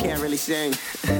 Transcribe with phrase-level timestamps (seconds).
[0.00, 0.72] can't really sing.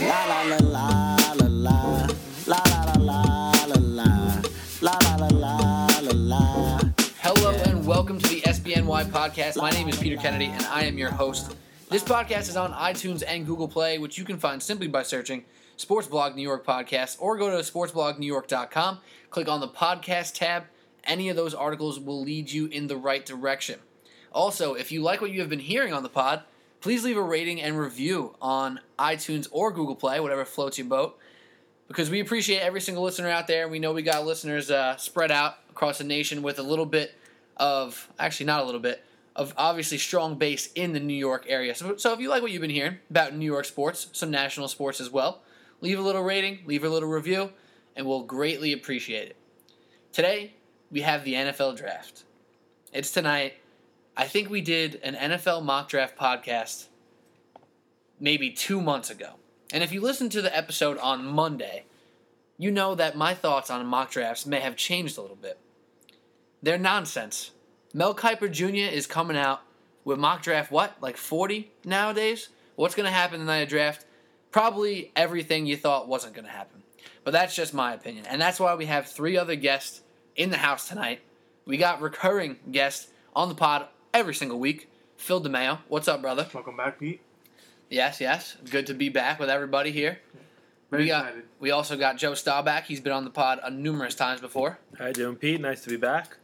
[0.00, 2.08] la la la la la la.
[2.46, 4.42] La la la la la la.
[4.80, 6.80] La la la la la la.
[7.20, 9.58] Hello and welcome to the SBNY podcast.
[9.58, 11.54] My name is Peter Kennedy and I am your host.
[11.90, 15.44] This podcast is on iTunes and Google Play, which you can find simply by searching
[15.76, 20.64] Sports Blog New York Podcast or go to sportsblognewyork.com, click on the podcast tab.
[21.04, 23.80] Any of those articles will lead you in the right direction.
[24.32, 26.44] Also, if you like what you have been hearing on the pod,
[26.84, 31.18] please leave a rating and review on iTunes or Google Play, whatever floats your boat,
[31.88, 33.68] because we appreciate every single listener out there.
[33.68, 37.14] We know we got listeners uh, spread out across the nation with a little bit
[37.56, 39.02] of, actually, not a little bit,
[39.34, 41.74] of obviously strong base in the New York area.
[41.74, 44.68] So, so if you like what you've been hearing about New York sports, some national
[44.68, 45.40] sports as well,
[45.80, 47.48] leave a little rating, leave a little review,
[47.96, 49.36] and we'll greatly appreciate it.
[50.12, 50.52] Today,
[50.90, 52.24] we have the NFL draft.
[52.92, 53.54] It's tonight.
[54.16, 56.86] I think we did an NFL mock draft podcast
[58.20, 59.30] maybe two months ago.
[59.72, 61.84] And if you listen to the episode on Monday,
[62.56, 65.58] you know that my thoughts on mock drafts may have changed a little bit.
[66.62, 67.50] They're nonsense.
[67.92, 68.94] Mel Kiper Jr.
[68.94, 69.62] is coming out
[70.04, 72.50] with mock draft, what, like 40 nowadays?
[72.76, 74.06] What's going to happen night of draft?
[74.52, 76.84] Probably everything you thought wasn't going to happen.
[77.24, 78.26] But that's just my opinion.
[78.26, 80.02] And that's why we have three other guests
[80.36, 81.20] in the house tonight.
[81.66, 84.88] We got recurring guests on the pod every single week.
[85.16, 85.80] Phil DeMeo.
[85.88, 86.46] What's up, brother?
[86.54, 87.20] Welcome back, Pete.
[87.90, 88.56] Yes, yes.
[88.70, 90.20] Good to be back with everybody here.
[90.90, 91.44] Very we got, excited.
[91.58, 92.84] We also got Joe Staubach.
[92.84, 94.78] He's been on the pod uh, numerous times before.
[94.98, 95.60] How you doing, Pete?
[95.60, 96.38] Nice to be back.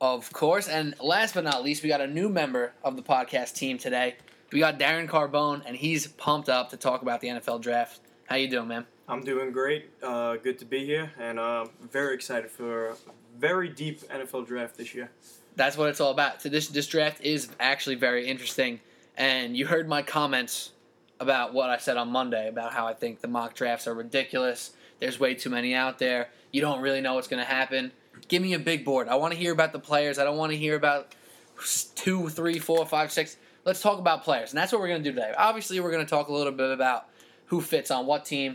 [0.00, 0.68] Of course.
[0.68, 4.16] And last but not least, we got a new member of the podcast team today.
[4.52, 8.00] We got Darren Carbone, and he's pumped up to talk about the NFL draft.
[8.26, 8.86] How you doing, man?
[9.08, 9.90] I'm doing great.
[10.02, 12.96] Uh, good to be here, and uh, very excited for a
[13.38, 15.10] very deep NFL draft this year.
[15.58, 16.40] That's what it's all about.
[16.40, 18.78] So this this draft is actually very interesting,
[19.16, 20.70] and you heard my comments
[21.18, 24.70] about what I said on Monday about how I think the mock drafts are ridiculous.
[25.00, 26.28] There's way too many out there.
[26.52, 27.90] You don't really know what's going to happen.
[28.28, 29.08] Give me a big board.
[29.08, 30.20] I want to hear about the players.
[30.20, 31.12] I don't want to hear about
[31.96, 33.36] two, three, four, five, six.
[33.64, 35.34] Let's talk about players, and that's what we're going to do today.
[35.36, 37.08] Obviously, we're going to talk a little bit about
[37.46, 38.54] who fits on what team,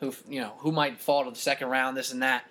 [0.00, 2.44] who you know who might fall to the second round, this and that.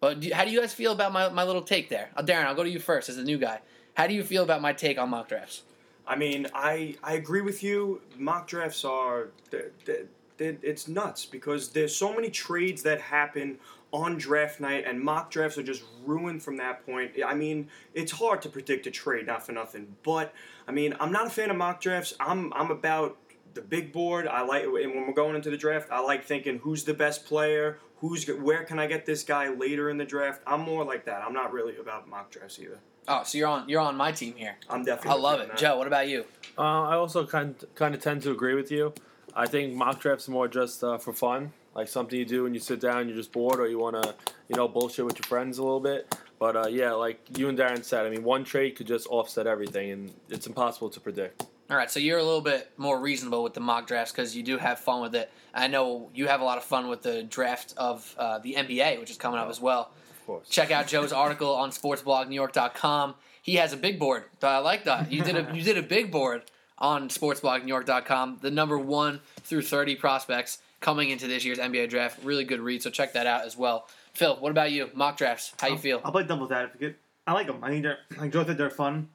[0.00, 2.10] But do, how do you guys feel about my, my little take there?
[2.16, 3.60] Uh, Darren, I'll go to you first as a new guy.
[3.94, 5.62] How do you feel about my take on mock drafts?
[6.06, 8.00] I mean, I I agree with you.
[8.18, 10.04] Mock drafts are they're, they're,
[10.38, 13.58] they're- it's nuts because there's so many trades that happen
[13.92, 17.10] on draft night, and mock drafts are just ruined from that point.
[17.26, 19.96] I mean, it's hard to predict a trade, not for nothing.
[20.02, 20.32] But
[20.66, 22.14] I mean, I'm not a fan of mock drafts.
[22.18, 23.16] I'm I'm about
[23.54, 24.26] the big board.
[24.26, 25.88] I like and when we're going into the draft.
[25.90, 29.90] I like thinking who's the best player, who's where can I get this guy later
[29.90, 30.42] in the draft.
[30.46, 31.22] I'm more like that.
[31.24, 32.78] I'm not really about mock drafts either.
[33.08, 34.56] Oh, so you're on you're on my team here.
[34.68, 35.18] I'm definitely.
[35.18, 35.58] I love it, that.
[35.58, 35.76] Joe.
[35.76, 36.24] What about you?
[36.56, 38.92] Uh, I also kind kind of tend to agree with you.
[39.34, 42.54] I think mock drafts are more just uh, for fun, like something you do when
[42.54, 44.14] you sit down, you're just bored, or you want to,
[44.48, 46.14] you know, bullshit with your friends a little bit.
[46.38, 49.46] But uh, yeah, like you and Darren said, I mean, one trade could just offset
[49.46, 51.46] everything, and it's impossible to predict.
[51.70, 54.42] All right, so you're a little bit more reasonable with the mock drafts because you
[54.42, 55.30] do have fun with it.
[55.54, 59.00] I know you have a lot of fun with the draft of uh, the NBA,
[59.00, 59.90] which is coming up as well.
[60.20, 60.48] Of course.
[60.48, 63.14] Check out Joe's article on sportsblognewyork.com.
[63.42, 64.24] He has a big board.
[64.42, 65.10] I like that.
[65.10, 66.42] You did a you did a big board
[66.78, 68.38] on sportsblognewyork.com.
[68.40, 72.22] The number one through thirty prospects coming into this year's NBA draft.
[72.24, 72.82] Really good read.
[72.82, 73.88] So check that out as well.
[74.14, 74.90] Phil, what about you?
[74.94, 75.52] Mock drafts.
[75.60, 76.00] How you feel?
[76.04, 76.96] I'll play devil's advocate.
[77.26, 77.62] I like them.
[77.62, 79.08] I think they're like Joe said they're fun.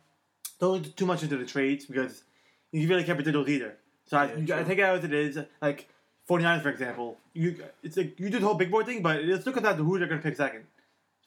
[0.60, 2.24] Don't look too much into the trades because
[2.72, 3.78] you really can't predict those either.
[4.08, 5.40] So I, Yeah, you gotta take it as it is.
[5.62, 5.90] Like
[6.30, 9.46] 49ers, for example, you it's like you do the whole big board thing, but let's
[9.46, 10.64] look at that who they're gonna pick second.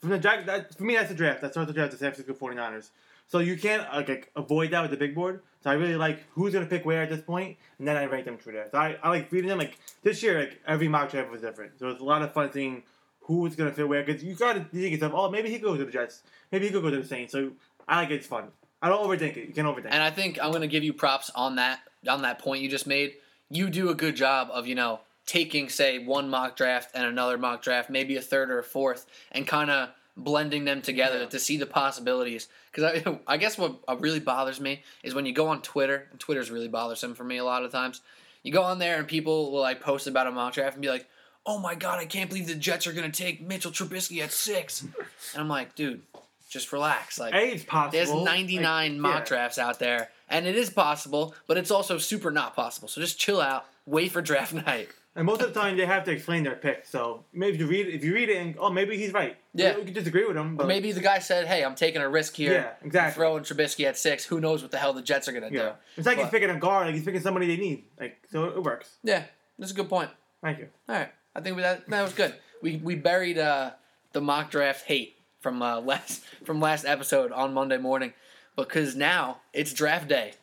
[0.00, 1.40] From the draft, that, for me, that's the draft.
[1.40, 1.92] That's what the draft.
[1.92, 2.90] The San Francisco 49ers.
[3.26, 5.42] So you can't like, like avoid that with the big board.
[5.62, 8.24] So I really like who's gonna pick where at this point, and then I rank
[8.24, 8.70] them through that.
[8.72, 9.58] So I, I like reading them.
[9.58, 11.78] Like this year, like every mock draft was different.
[11.78, 12.82] So it's a lot of fun seeing
[13.20, 15.84] who's gonna fit where because you gotta think yourself, oh maybe he could go to
[15.84, 17.32] the Jets, maybe he could go to the Saints.
[17.32, 17.52] So
[17.86, 18.14] I like it.
[18.14, 18.48] It's fun.
[18.80, 19.48] I don't overthink it.
[19.48, 19.88] You can't overthink.
[19.90, 20.02] And.
[20.02, 22.86] I think I'm going to give you props on that on that point you just
[22.86, 23.14] made.
[23.50, 27.36] You do a good job of you know taking say one mock draft and another
[27.38, 31.26] mock draft, maybe a third or a fourth, and kind of blending them together Yeah.
[31.26, 32.48] to see the possibilities.
[32.72, 36.08] Because I, I guess what uh, really bothers me is when you go on Twitter,
[36.10, 38.00] and Twitter's really bothersome for me a lot of times.
[38.42, 40.88] You go on there and people will like post about a mock draft and be
[40.88, 41.06] like,
[41.44, 44.32] "Oh my god, I can't believe the Jets are going to take Mitchell Trubisky at
[44.32, 44.82] six.
[44.82, 44.92] and
[45.36, 46.02] I'm like, dude,
[46.48, 47.18] just relax.
[47.18, 47.92] Like, A, it's possible.
[47.92, 49.24] there's 99 Like, mock yeah.
[49.24, 52.88] drafts out there, and it is possible, but it's also super not possible.
[52.88, 54.88] So just chill out, wait for draft night.
[55.16, 56.86] And most of the time, they have to explain their pick.
[56.86, 59.36] So maybe if you read, if you read it, and oh, maybe he's right.
[59.52, 59.76] Yeah.
[59.76, 62.08] we can disagree with him, but Or maybe the guy said, "Hey, I'm taking a
[62.08, 62.52] risk here.
[62.52, 63.14] Yeah, exactly.
[63.20, 64.24] Throwing Trubisky at six.
[64.24, 66.30] Who knows what the hell the Jets are gonna yeah, do?" it's like he's But-
[66.32, 67.84] picking a guard, like he's picking somebody they need.
[67.98, 68.90] Like so, it works.
[69.02, 69.24] Yeah,
[69.58, 70.10] that's a good point.
[70.40, 70.68] Thank you.
[70.88, 72.32] All right, I think that that was good.
[72.62, 73.72] We we buried uh,
[74.12, 78.12] the mock draft hate from uh, last from last episode on Monday morning,
[78.56, 80.34] because now it's draft day.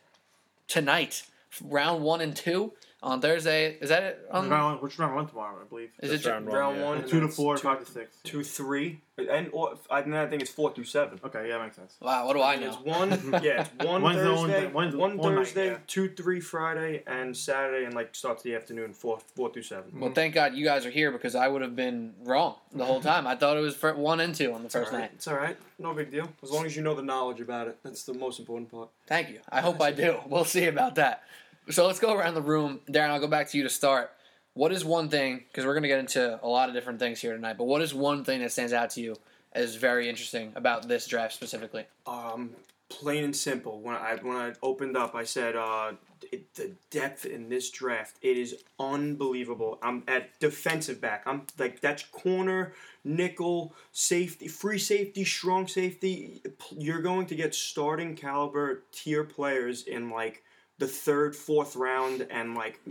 [0.68, 1.22] Tonight,
[1.62, 2.72] round one and two
[3.02, 3.76] on Thursday.
[3.80, 4.26] Is that it?
[4.30, 5.90] On, round, which round one tomorrow, I believe.
[6.02, 6.30] is That's it?
[6.30, 6.84] round one, Round yeah.
[6.84, 8.16] one, and two to that's four, two- five to six.
[8.24, 11.20] two, three, and or I, I think it's four through seven.
[11.24, 11.96] Okay, yeah, makes sense.
[12.00, 12.68] Wow, what do I know?
[12.68, 12.98] It's know?
[12.98, 13.10] one,
[13.44, 15.78] yeah, it's one One's Thursday, one's one one night, Thursday, yeah.
[15.86, 20.00] two, three Friday, and Saturday, and like starts the afternoon, four, four through seven.
[20.00, 23.00] Well, thank God you guys are here because I would have been wrong the whole
[23.00, 23.26] time.
[23.26, 25.12] I thought it was for one and two on the first All right, night.
[25.14, 26.28] It's all right, no big deal.
[26.42, 28.88] As long as you know the knowledge about it, that's the most important part.
[29.06, 29.40] Thank you.
[29.50, 30.18] I hope I do.
[30.26, 31.22] We'll see about that.
[31.68, 32.80] So let's go around the room.
[32.88, 34.12] Darren, I'll go back to you to start.
[34.54, 37.20] What is one thing, because we're going to get into a lot of different things
[37.20, 39.16] here tonight, but what is one thing that stands out to you
[39.52, 41.84] as very interesting about this draft specifically?
[42.06, 42.50] Um,
[42.88, 43.80] plain and simple.
[43.80, 45.92] When I when I opened up, I said uh,
[46.32, 49.78] it, the depth in this draft it is unbelievable.
[49.82, 51.24] I'm at defensive back.
[51.26, 52.74] I'm like that's corner,
[53.04, 56.42] nickel, safety, free safety, strong safety.
[56.70, 60.44] You're going to get starting caliber tier players in like
[60.78, 62.80] the third, fourth round, and like.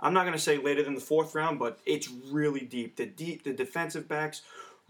[0.00, 2.94] I'm not gonna say later than the fourth round, but it's really deep.
[2.94, 4.42] The deep, the defensive backs,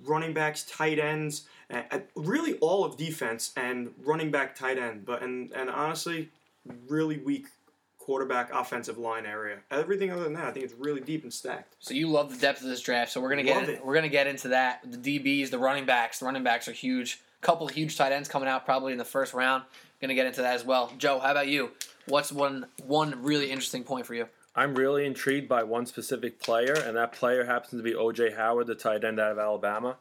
[0.04, 5.06] running backs, tight ends, and really all of defense and running back, tight end.
[5.06, 6.28] But and and honestly,
[6.88, 7.46] really weak
[8.08, 9.58] quarterback, offensive line area.
[9.70, 11.76] Everything other than that, I think it's really deep and stacked.
[11.78, 13.84] So you love the depth of this draft, so we're gonna get it.
[13.84, 14.80] we're gonna get into that.
[14.90, 17.20] The DBs, the running backs, the running backs are huge.
[17.40, 19.62] Couple huge tight ends coming out probably in the first round.
[20.00, 20.92] Gonna get into that as well.
[20.96, 21.70] Joe, how about you?
[22.08, 24.28] What's one one really interesting point for you?
[24.56, 28.66] I'm really intrigued by one specific player, and that player happens to be OJ Howard,
[28.66, 29.96] the tight end out of Alabama.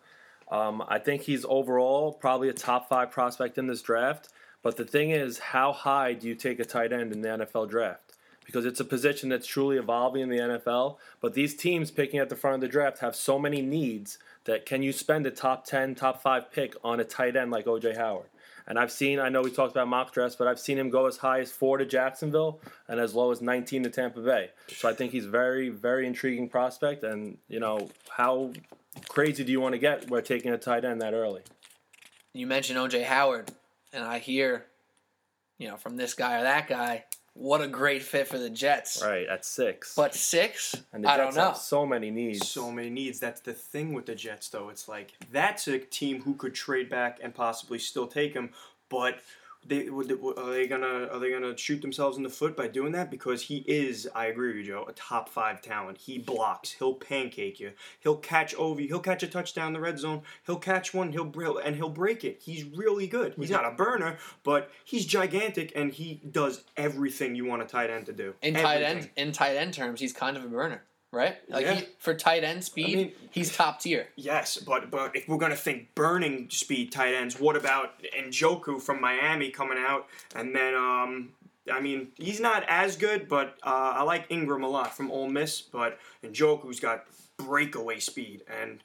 [0.49, 4.29] Um, I think he's overall probably a top five prospect in this draft.
[4.63, 7.69] But the thing is, how high do you take a tight end in the NFL
[7.69, 8.13] draft?
[8.45, 10.97] Because it's a position that's truly evolving in the NFL.
[11.21, 14.65] But these teams picking at the front of the draft have so many needs that
[14.65, 17.97] can you spend a top 10, top 5 pick on a tight end like OJ
[17.97, 18.27] Howard?
[18.67, 21.05] And I've seen, I know we talked about mock drafts, but I've seen him go
[21.05, 22.59] as high as 4 to Jacksonville
[22.89, 24.49] and as low as 19 to Tampa Bay.
[24.75, 27.03] So I think he's very, very intriguing prospect.
[27.03, 28.51] And, you know, how
[29.07, 31.43] crazy do you want to get by taking a tight end that early?
[32.33, 33.51] You mentioned OJ Howard,
[33.93, 34.65] and I hear,
[35.57, 37.05] you know, from this guy or that guy,
[37.37, 39.03] what a great fit for the Jets.
[39.03, 39.93] Right, at 6.
[39.95, 41.47] But six, and the I Jets don't know.
[41.49, 42.47] have so many needs.
[42.47, 43.19] So many needs.
[43.19, 44.69] That's the thing with the Jets, though.
[44.69, 48.49] It's like that's a team who could trade back and possibly still take him,
[48.89, 49.19] but
[49.67, 52.91] they would- are they gonna are they gonna shoot themselves in the foot by doing
[52.93, 53.11] that?
[53.11, 55.97] Because he is, I agree with you, Joe, a top five talent.
[55.97, 56.71] He blocks.
[56.73, 57.71] He'll pancake you.
[57.99, 58.81] He'll catch over.
[58.81, 60.21] He'll catch a touchdown in the red zone.
[60.45, 61.11] He'll catch one.
[61.11, 62.41] He'll he'll- and he'll break it.
[62.41, 63.33] He's really good.
[63.37, 67.89] He's not a burner, but he's gigantic and he does everything you want a tight
[67.89, 68.35] end to do.
[68.41, 71.37] in tight end in tight end terms, he's kind of a burner, right?
[71.49, 71.73] Like Yeah.
[71.75, 74.07] he, for tight end speed, mean- he's top tier.
[74.15, 79.01] Yes, but but if we're gonna think burning speed tight ends, what about Njoku from
[79.01, 80.07] Miami coming out?
[80.35, 81.29] And then um,
[81.71, 85.29] I mean he's not as good, but uh, I like Engram a lot from Ole
[85.29, 85.61] Miss.
[85.61, 87.05] But Njoku's got
[87.37, 88.79] breakaway speed, and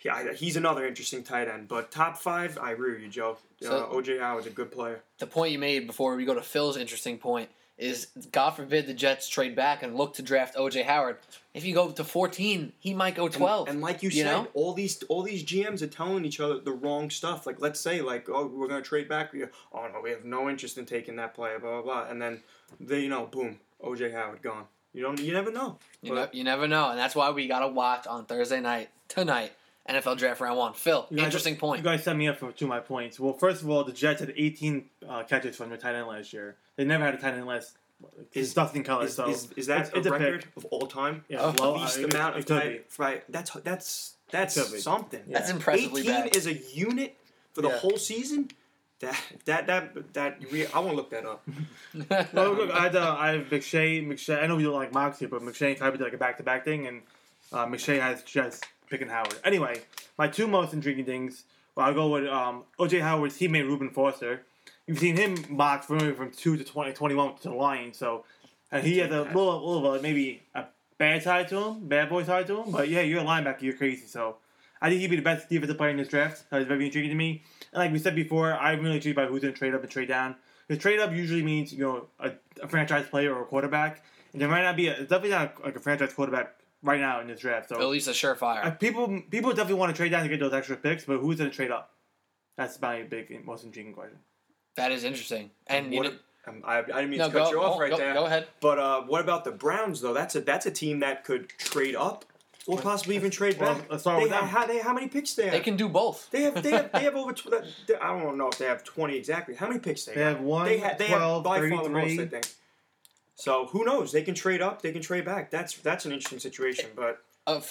[0.00, 1.68] yeah, he's another interesting tight end.
[1.68, 3.38] But top five, I agree with you, Joe.
[3.60, 5.02] So- uh, OJ Howard's a good player.
[5.18, 8.94] The point you made before we go to Phil's interesting point is, God forbid the
[8.94, 11.18] Jets trade back and look to draft OJ Howard.
[11.54, 13.68] If you go to fourteen, he might go twelve.
[13.68, 14.48] And, like you, you said, know?
[14.54, 17.46] all these all these GMs are telling each other the wrong stuff.
[17.46, 19.32] Like let's say like oh we're gonna trade back.
[19.72, 21.58] Oh no we have no interest in taking that player.
[21.58, 22.10] Blah blah blah.
[22.10, 22.42] And then
[22.80, 24.64] they you know boom OJ Howard gone.
[24.92, 25.78] You don't you never know.
[26.02, 28.90] You, know, you never know, and that's why we got to watch on Thursday night
[29.08, 29.52] tonight.
[29.88, 30.74] NFL draft round one.
[30.74, 33.18] Phil, You guys- interesting You guys set me up for two of my points.
[33.18, 36.32] Well, first of all, the Jets had 18 uh, catches from their tight end last
[36.32, 36.56] year.
[36.76, 37.76] They never had a tight end last.
[38.32, 39.06] It's Is- Dustin Keller.
[39.06, 40.20] Is, so is, is that it's, it's a pick.
[40.20, 41.24] record of all time?
[41.28, 43.24] Yeah, Oh, well, Least it- amount it of could tight right.
[43.32, 44.78] That's that's that's Could be.
[44.80, 45.22] something.
[45.26, 46.36] That's impressively 18 bad.
[46.36, 47.16] is a unit
[47.54, 47.78] for the Yeah.
[47.78, 48.50] whole season.
[49.00, 49.16] That
[49.46, 50.38] that that that
[50.74, 51.48] I want to look that up.
[52.34, 54.06] Well, look, I had, uh, I have McShay.
[54.06, 54.42] McShay.
[54.42, 56.86] I know we don't like Moxie, but McShay and Kiper did like a back-to-back thing,
[56.86, 57.02] and
[57.52, 59.36] uh, McShay has Jets picking Howard.
[59.44, 59.82] Anyway,
[60.18, 61.44] my two most intriguing things.
[61.74, 64.42] Well, I'll go with um, OJ Howard's teammate Reuben Foster.
[64.86, 68.24] You've seen him mock from from two to 20, 21 to the Lions, so
[68.70, 70.64] and he has a little, little of a, maybe a
[70.98, 72.70] bad side to him, bad boy side to him.
[72.70, 74.06] But yeah, you're a linebacker, you're crazy.
[74.06, 74.36] So
[74.80, 76.48] I think he'd be the best defensive player in this draft.
[76.50, 77.42] That is very intriguing to me.
[77.72, 79.90] And like we said before, I'm really intrigued by who's going to trade up and
[79.90, 80.36] trade down.
[80.66, 84.02] Because trade up usually means you know a, a franchise player or a quarterback,
[84.32, 87.20] and there might not be a it's definitely not like a franchise quarterback right now
[87.20, 87.68] in this draft.
[87.70, 88.78] So At least a uh, surefire.
[88.78, 91.50] people people definitely want to trade down to get those extra picks, but who's going
[91.50, 91.92] to trade up?
[92.56, 94.18] That's my big, most intriguing question.
[94.76, 95.50] That is interesting.
[95.66, 97.74] And you What- know, um, I, I didn't mean no, to cut go, you off
[97.74, 98.14] go, right go, there.
[98.14, 98.46] go ahead.
[98.60, 100.14] But uh, what about the Browns though?
[100.14, 102.24] That's a that's a team that could trade up
[102.66, 103.90] or possibly even trade Well, back.
[103.90, 104.48] let's start they with ha- them.
[104.48, 105.52] how, they, how many picks they have?
[105.52, 106.28] They can do both.
[106.30, 107.32] They have they have they have over.
[107.32, 107.52] Tw-
[108.00, 109.54] I don't know if they have twenty exactly.
[109.54, 110.36] How many picks they, They got?
[110.36, 112.48] have one, They, ha- they 12, have by far the most, I think.
[113.38, 114.10] So who knows?
[114.10, 114.82] They can trade up.
[114.82, 115.48] They can trade back.
[115.50, 116.90] That's that's an interesting situation.
[116.96, 117.22] But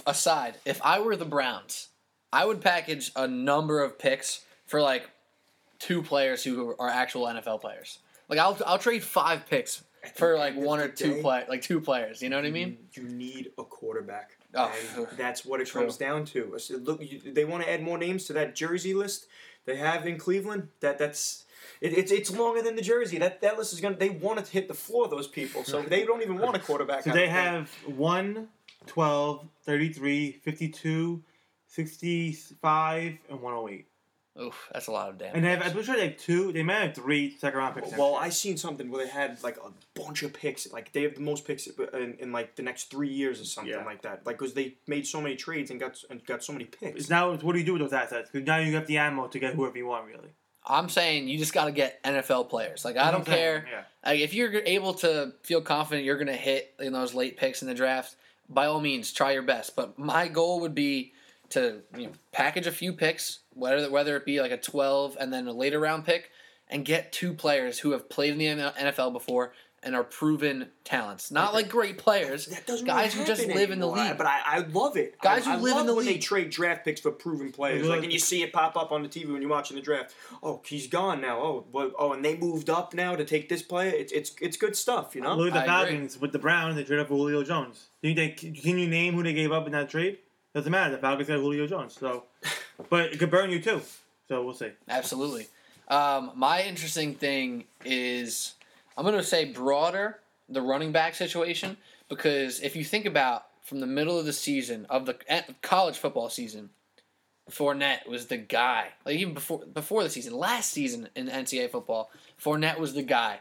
[0.06, 1.90] aside, if I were the Browns,
[2.32, 5.10] I would package a number of picks for like
[5.78, 8.00] two players who are actual NFL players.
[8.30, 9.84] Like I'll I'll trade five picks
[10.16, 12.22] for like one or two day- play like two players.
[12.22, 12.78] You know what I mean?
[12.94, 14.38] you need a quarterback.
[14.56, 15.82] Oh, and that's what it true.
[15.82, 16.58] comes down to.
[16.80, 19.28] Look, you, they want to add more names to that jersey list
[19.66, 20.70] they have in Cleveland.
[20.80, 21.44] That that's
[21.82, 23.18] it, it's it's longer than the jersey.
[23.18, 23.96] That that list is gonna.
[23.98, 25.08] They want to hit the floor.
[25.08, 27.04] Those people, so they don't even want a quarterback.
[27.04, 27.70] So they don't think.
[27.88, 28.48] have 1,
[28.88, 31.24] 12, 33, 52,
[31.68, 33.86] 65, and 108.
[34.40, 35.34] Oof, that's a lot of damage.
[35.36, 37.88] And they have, I'm sure they have two, they may have three second round picks.
[37.88, 38.14] next Well.
[38.16, 40.72] I seen something where they had like a bunch of picks.
[40.72, 43.74] Like they have the most picks in, in like the next three years or something
[43.74, 43.84] Yeah.
[43.84, 44.28] like that.
[44.28, 47.10] Like because they made so many trades and got and got so many picks.
[47.10, 48.30] Now, what do you do with those assets?
[48.32, 50.30] Because now you have the ammo to get whoever you want, really.
[50.68, 52.84] I'm saying you just got to get NFL players.
[52.84, 53.68] Like I don't That's what I'm saying, care.
[53.72, 54.12] Yeah.
[54.12, 57.62] Like if you're able to feel confident you're going to hit in those late picks
[57.62, 58.16] in the draft,
[58.50, 59.76] by all means try your best.
[59.76, 61.14] But my goal would be
[61.50, 65.32] to you know package a few picks, whether whether it be like a 12 and
[65.32, 66.32] then a later round pick,
[66.70, 69.54] and get two players who have played in the NFL before
[69.84, 71.30] and are proven talents.
[71.32, 74.18] Not like great players, That doesn't guys really who just happen live in the league.
[74.18, 75.20] But I, I love it.
[75.22, 76.22] Guys I, who I live in the when they league.
[76.22, 77.84] trade draft picks for proven players.
[77.84, 79.82] Look- Like, and you see it pop up on the TV when you're watching the
[79.84, 80.16] draft.
[80.42, 81.40] Oh, he's gone now.
[81.40, 83.92] Oh, well, oh, and they moved up now to take this player.
[83.92, 85.36] It's it's it's good stuff, you know.
[85.36, 86.76] Look at the Falcons with the Browns.
[86.76, 87.88] They traded up for Julio Jones.
[88.02, 90.18] Do you think, can you name who they gave up in that trade?
[90.56, 90.96] Doesn't matter.
[90.96, 91.96] The Falcons got Julio Jones.
[92.00, 92.24] So,
[92.90, 93.82] but it could burn you too.
[94.28, 94.72] So we'll see.
[94.90, 95.48] Absolutely.
[95.88, 98.56] Um, my interesting thing is
[98.98, 101.78] I'm going to say broader the running back situation
[102.10, 105.16] because if you think about from the middle of the season of the
[105.62, 106.72] college football season,
[107.50, 108.90] Fournette was the guy.
[109.06, 112.10] Like even before before the season, last season in NCAA football,
[112.42, 113.40] Fournette was the guy,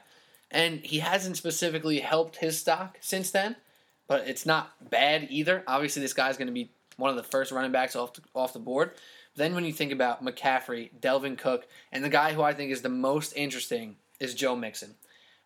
[0.50, 3.56] and he hasn't specifically helped his stock since then.
[4.08, 5.64] But it's not bad either.
[5.66, 8.52] Obviously, this guy's going to be one of the first running backs off the, off
[8.52, 8.92] the board.
[9.34, 12.82] Then when you think about McCaffrey, Dalvin Cook, and the guy who I think is
[12.82, 14.94] the most interesting is Joe Mixon.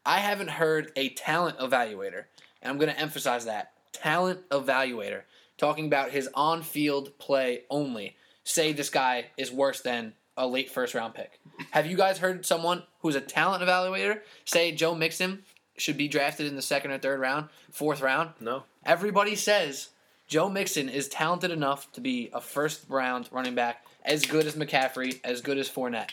[0.05, 2.25] I haven't heard a talent evaluator,
[2.63, 5.23] and I'm going to emphasize that talent evaluator
[5.59, 10.95] talking about his on-field play only say this guy is worse than a late first
[10.95, 11.39] round pick.
[11.73, 15.43] Have you guys heard someone who's a talent evaluator say Joe Mixon
[15.77, 18.31] should be drafted in the second or third round, fourth round?
[18.41, 18.65] No.
[18.85, 19.91] Everybody says
[20.27, 24.55] Joe Mixon is talented enough to be a first round running back, as good as
[24.55, 26.11] McCaffrey, as good as Fournette.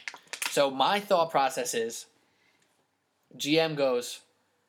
[0.49, 2.07] So my thought process is
[3.37, 4.21] GM goes,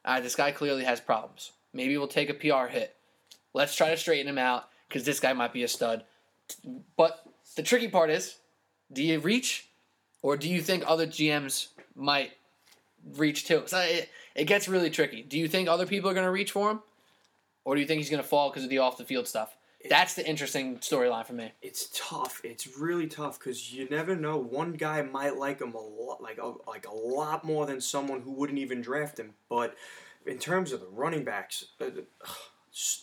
[0.04, 1.52] all right, this guy clearly has problems.
[1.72, 2.96] Maybe we'll take a PR hit.
[3.54, 6.04] Let's try to straighten him out because this guy might be a stud.
[6.96, 7.24] But
[7.56, 8.36] the tricky part is
[8.92, 9.68] do you reach
[10.22, 12.32] or do you think other GMs might
[13.16, 13.64] reach too?
[13.66, 15.22] So it, it gets really tricky.
[15.22, 16.80] Do you think other people are going to reach for him?
[17.64, 19.57] Or do you think he's going to fall because of the off the field stuff?
[19.88, 21.52] That's the interesting storyline for me.
[21.62, 22.40] It's tough.
[22.42, 24.36] It's really tough because you never know.
[24.36, 28.22] One guy might like him a lot, like a, like a lot more than someone
[28.22, 29.34] who wouldn't even draft him.
[29.48, 29.76] But
[30.26, 31.90] in terms of the running backs, uh,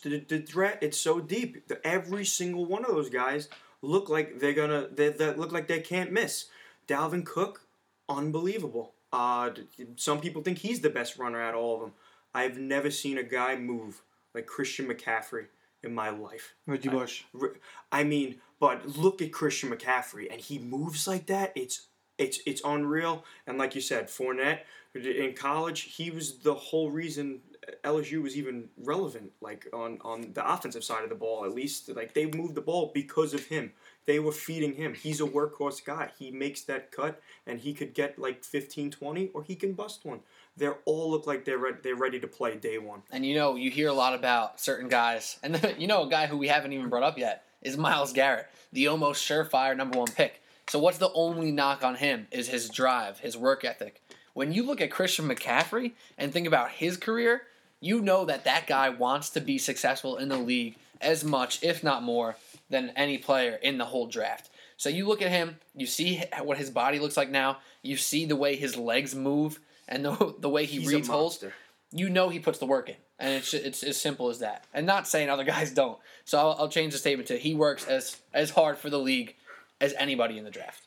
[0.04, 1.66] the, the draft it's so deep.
[1.68, 3.48] The- Every single one of those guys
[3.80, 4.88] look like they're gonna.
[4.92, 6.46] They, they look like they can't miss.
[6.86, 7.62] Dalvin Cook,
[8.08, 8.92] unbelievable.
[9.12, 9.50] Uh,
[9.96, 11.92] some people think he's the best runner out of all of them.
[12.34, 14.02] I've never seen a guy move
[14.34, 15.46] like Christian McCaffrey
[15.86, 16.54] in my life.
[16.66, 17.24] Reggie Bush.
[17.32, 17.56] Re-
[17.90, 21.52] I mean, but look at Christian McCaffrey, and he moves like that.
[21.54, 21.86] It's
[22.18, 23.24] it's it's unreal.
[23.46, 24.60] And like you said, Fournette
[24.94, 27.40] in college, he was the whole reason
[27.84, 29.32] LSU was even relevant.
[29.40, 32.60] Like on on the offensive side of the ball, at least, like they moved the
[32.60, 33.72] ball because of him.
[34.06, 34.94] They were feeding him.
[34.94, 36.10] He's a workhorse guy.
[36.18, 40.04] He makes that cut, and he could get like 15, 20, or he can bust
[40.04, 40.20] one.
[40.56, 43.02] They all look like they're re- they're ready to play day one.
[43.12, 45.38] And you know, you hear a lot about certain guys.
[45.42, 48.46] And you know, a guy who we haven't even brought up yet is Myles Garrett,
[48.72, 50.42] the almost surefire number one pick.
[50.68, 54.02] So, what's the only knock on him is his drive, his work ethic.
[54.34, 57.42] When you look at Christian McCaffrey and think about his career,
[57.80, 61.84] you know that that guy wants to be successful in the league as much, if
[61.84, 62.36] not more,
[62.68, 64.50] than any player in the whole draft.
[64.76, 68.26] So you look at him, you see what his body looks like now, you see
[68.26, 71.44] the way his legs move and the, the way he He's reads holes
[71.92, 72.96] you know he puts the work in.
[73.18, 74.64] and it's it's as simple as that.
[74.74, 75.98] And not saying other guys don't.
[76.24, 79.36] So I'll, I'll change the statement to he works as as hard for the league
[79.80, 80.82] as anybody in the draft.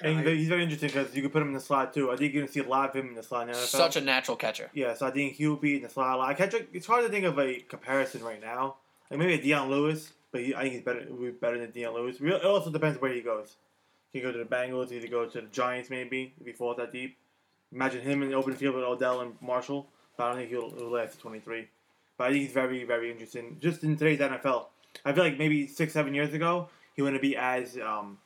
[0.00, 2.10] And he's very, he's very interesting because you could put him in the slot too.
[2.10, 3.66] I think you're gonna see a lot of him in the slot in the NFL.
[3.66, 4.70] Such a natural catcher.
[4.74, 6.30] yeah, so I think he'll be in the slot a lot.
[6.30, 8.76] I catch it's hard to think of a comparison right now.
[9.10, 11.04] Like maybe a Dion Lewis, but he, I think he's better.
[11.08, 12.16] Will be better than Dion Lewis.
[12.20, 13.56] It also depends where he goes.
[14.10, 14.90] He can go to the Bengals.
[14.90, 17.16] He could go to the Giants maybe if he falls that deep.
[17.72, 19.88] Imagine him in the open field with Odell and Marshall.
[20.16, 21.68] But I don't think he'll, he'll last to 23.
[22.16, 23.56] But I think he's very, very interesting.
[23.60, 24.66] Just in today's NFL,
[25.04, 28.18] I feel like maybe six, seven years ago, he wouldn't be as um,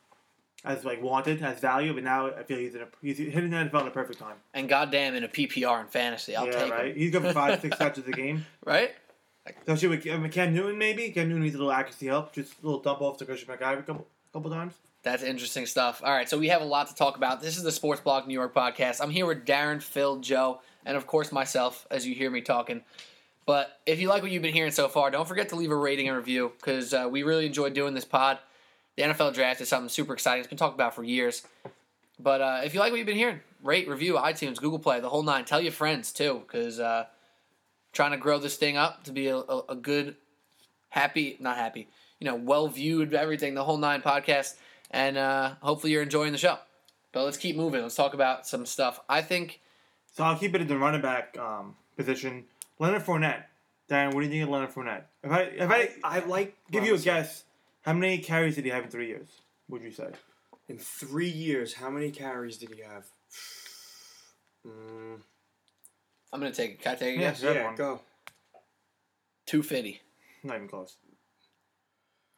[0.65, 1.93] as like wanted, as value.
[1.93, 4.35] But now I feel he's in a, he's hitting the NFL in a perfect time.
[4.53, 6.87] And goddamn, in a PPR and fantasy, I'll yeah, take right.
[6.87, 6.95] him.
[6.95, 8.45] He's going for five, six catches a game.
[8.65, 8.91] Right?
[9.45, 12.81] Especially with Cam Newton, maybe Cam Newton needs a little accuracy help, just a little
[12.81, 14.73] dump off to Christian McCaffrey a couple, couple times.
[15.07, 16.01] That's interesting stuff.
[16.03, 17.41] All right, so we have a lot to talk about.
[17.41, 18.99] This is the Sports Blog New York podcast.
[18.99, 22.81] I'm here with Darren, Phil, Joe, and of course myself as you hear me talking.
[23.45, 25.77] But if you like what you've been hearing so far, don't forget to leave a
[25.77, 28.39] rating and review because uh, we really enjoy doing this pod.
[28.97, 30.41] The NFL draft is something super exciting.
[30.41, 31.47] It's been talked about for years.
[32.19, 35.07] But uh, if you like what you've been hearing, rate, review, iTunes, Google Play, the
[35.07, 35.45] whole nine.
[35.45, 37.05] Tell your friends too because uh,
[37.93, 40.17] trying to grow this thing up to be a, a, a good,
[40.89, 41.87] happy, not happy,
[42.19, 44.55] you know, well viewed, everything, the whole nine podcast.
[44.91, 46.57] And uh, hopefully you're enjoying the show.
[47.11, 47.81] But let's keep moving.
[47.81, 48.99] Let's talk about some stuff.
[49.09, 49.59] I think
[50.13, 52.45] So I'll keep it in the running back um, position.
[52.79, 53.43] Leonard Fournette.
[53.89, 55.03] Dan, what do you think of Leonard Fournette?
[55.23, 57.43] If I if I, I like give you a guess,
[57.83, 59.27] how many carries did he have in three years?
[59.69, 60.09] Would you say?
[60.67, 63.05] In three years, how many carries did he have?
[64.67, 65.21] Mm,
[66.33, 66.81] I'm going to take it.
[66.81, 67.29] Can I take a Yeah.
[67.29, 67.41] guess?
[67.41, 67.75] Yeah, one.
[67.75, 68.01] go.
[69.45, 70.01] 250.
[70.43, 70.97] Not even close.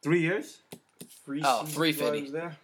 [0.02, 0.58] Three years?
[1.24, 2.02] Three Oh, seasons 350.
[2.04, 2.56] while I was there.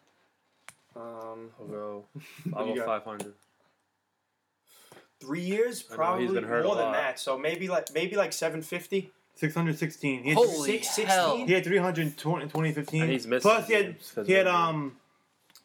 [0.96, 2.04] Um, I'll go.
[2.50, 3.34] What I'll go five hundred.
[5.20, 7.18] three years, probably he's been hurt more than that.
[7.20, 9.10] So maybe like maybe like seven fifty.
[9.34, 10.22] Six hundred sixteen.
[10.22, 11.36] He had, Holy six- hell.
[11.36, 13.02] he had three hundred twenty in twenty fifteen.
[13.02, 14.96] And he's missing Plus he had he had um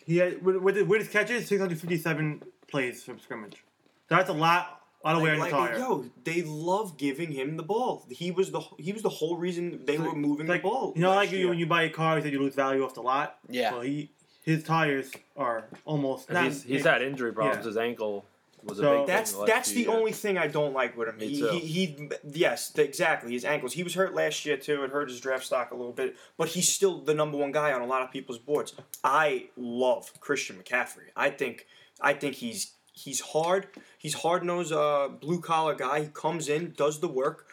[0.06, 3.64] he had with with, with his catches six hundred fifty seven plays from scrimmage.
[4.10, 5.78] So that's a lot lot of wear and Like, tire.
[5.78, 8.06] yo, they love giving him the ball.
[8.10, 10.94] He was the he was the whole reason they So, were moving like, the ball.
[10.96, 11.42] You know, like year.
[11.42, 13.38] you, when you buy a car, you said you lose value off the lot.
[13.50, 13.72] Yeah.
[13.74, 14.12] Well, he
[14.44, 16.30] his tires are almost.
[16.30, 17.64] And Not, he's he's had injury problems.
[17.64, 17.70] Yeah.
[17.70, 18.26] His ankle
[18.64, 19.08] was a So- big.
[19.08, 19.90] That's the that's the years.
[19.90, 21.18] only thing I don't like with him.
[21.18, 21.48] Me he, too.
[21.50, 23.32] he he yes, exactly.
[23.34, 23.74] His ankles.
[23.74, 24.84] He was hurt last year too.
[24.84, 27.72] It hurt his draft stock a little bit, but he's still the number one guy
[27.72, 28.74] on a lot of people's boards.
[29.04, 31.10] I love Christian McCaffrey.
[31.16, 31.66] I think
[32.00, 33.68] I think he's he's hard.
[33.98, 36.02] He's hard nosed, uh, blue collar guy.
[36.02, 37.48] He comes in, does the work.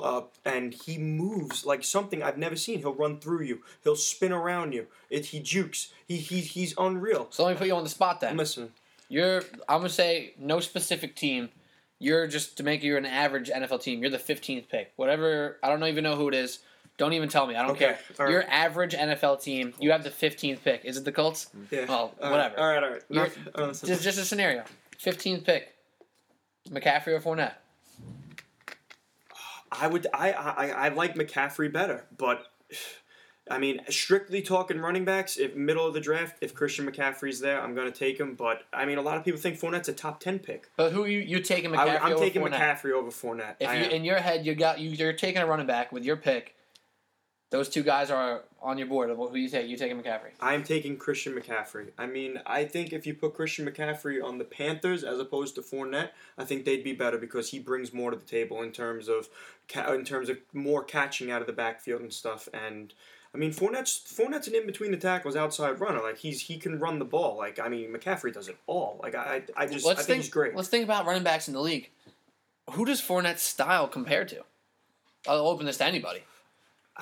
[0.00, 2.78] Uh, and he moves like something I've never seen.
[2.78, 3.60] He'll run through you.
[3.82, 4.86] He'll spin around you.
[5.08, 5.92] It, he jukes.
[6.06, 7.26] He, he he's unreal.
[7.30, 8.36] So let me put you on the spot then.
[8.36, 8.70] Listen,
[9.08, 11.48] You're I'm gonna say no specific team.
[11.98, 14.00] You're just to make you an average NFL team.
[14.00, 14.92] You're the 15th pick.
[14.96, 15.58] Whatever.
[15.62, 16.60] I don't even know who it is.
[17.00, 17.56] Don't even tell me.
[17.56, 17.98] I don't Okay, care.
[18.18, 18.30] all right.
[18.32, 19.72] Your average NFL team.
[19.80, 20.84] You have the 15th pick.
[20.84, 21.48] Is it the Colts?
[21.70, 21.86] yeah.
[21.86, 22.58] Well, All right, whatever.
[22.60, 23.02] All right, all right.
[23.08, 23.72] You're- Not- uh.
[23.72, 24.64] Just, just a scenario.
[25.02, 25.74] 15th pick.
[26.68, 27.54] McCaffrey or Fournette?
[29.72, 32.44] I would I, I I like McCaffrey better, but
[33.50, 37.60] I mean, strictly talking running backs, if middle of the draft, if Christian McCaffrey's there,
[37.62, 38.34] I'm gonna take him.
[38.34, 40.68] But I mean, a lot of people think Fournette's a top ten pick.
[40.76, 42.58] But who you you taking McCaffrey I'm over taking Fournette?
[42.58, 43.54] McCaffrey over Fournette.
[43.60, 46.16] If you in your head you got you you're taking a running back with your
[46.16, 46.54] pick.
[47.50, 49.10] Those two guys are on your board.
[49.10, 49.68] Who do you take?
[49.68, 50.30] You taking McCaffrey?
[50.40, 51.90] I'm taking Christian McCaffrey.
[51.98, 55.60] I mean, I think if you put Christian McCaffrey on the Panthers as opposed to
[55.60, 59.08] Fournette, I think they'd be better because he brings more to the table in terms
[59.08, 59.28] of
[59.88, 62.48] in terms of more catching out of the backfield and stuff.
[62.54, 62.94] And
[63.34, 66.00] I mean, Fournette's Fournette's an in between the tackles outside runner.
[66.00, 67.36] Like he's he can run the ball.
[67.36, 69.00] Like I mean, McCaffrey does it all.
[69.02, 70.22] Like I I I just let's I think, think.
[70.22, 70.54] he's great.
[70.54, 71.90] Let's think about running backs in the league.
[72.70, 74.44] Who does Fournette's style compare to?
[75.26, 76.22] I'll open this to anybody.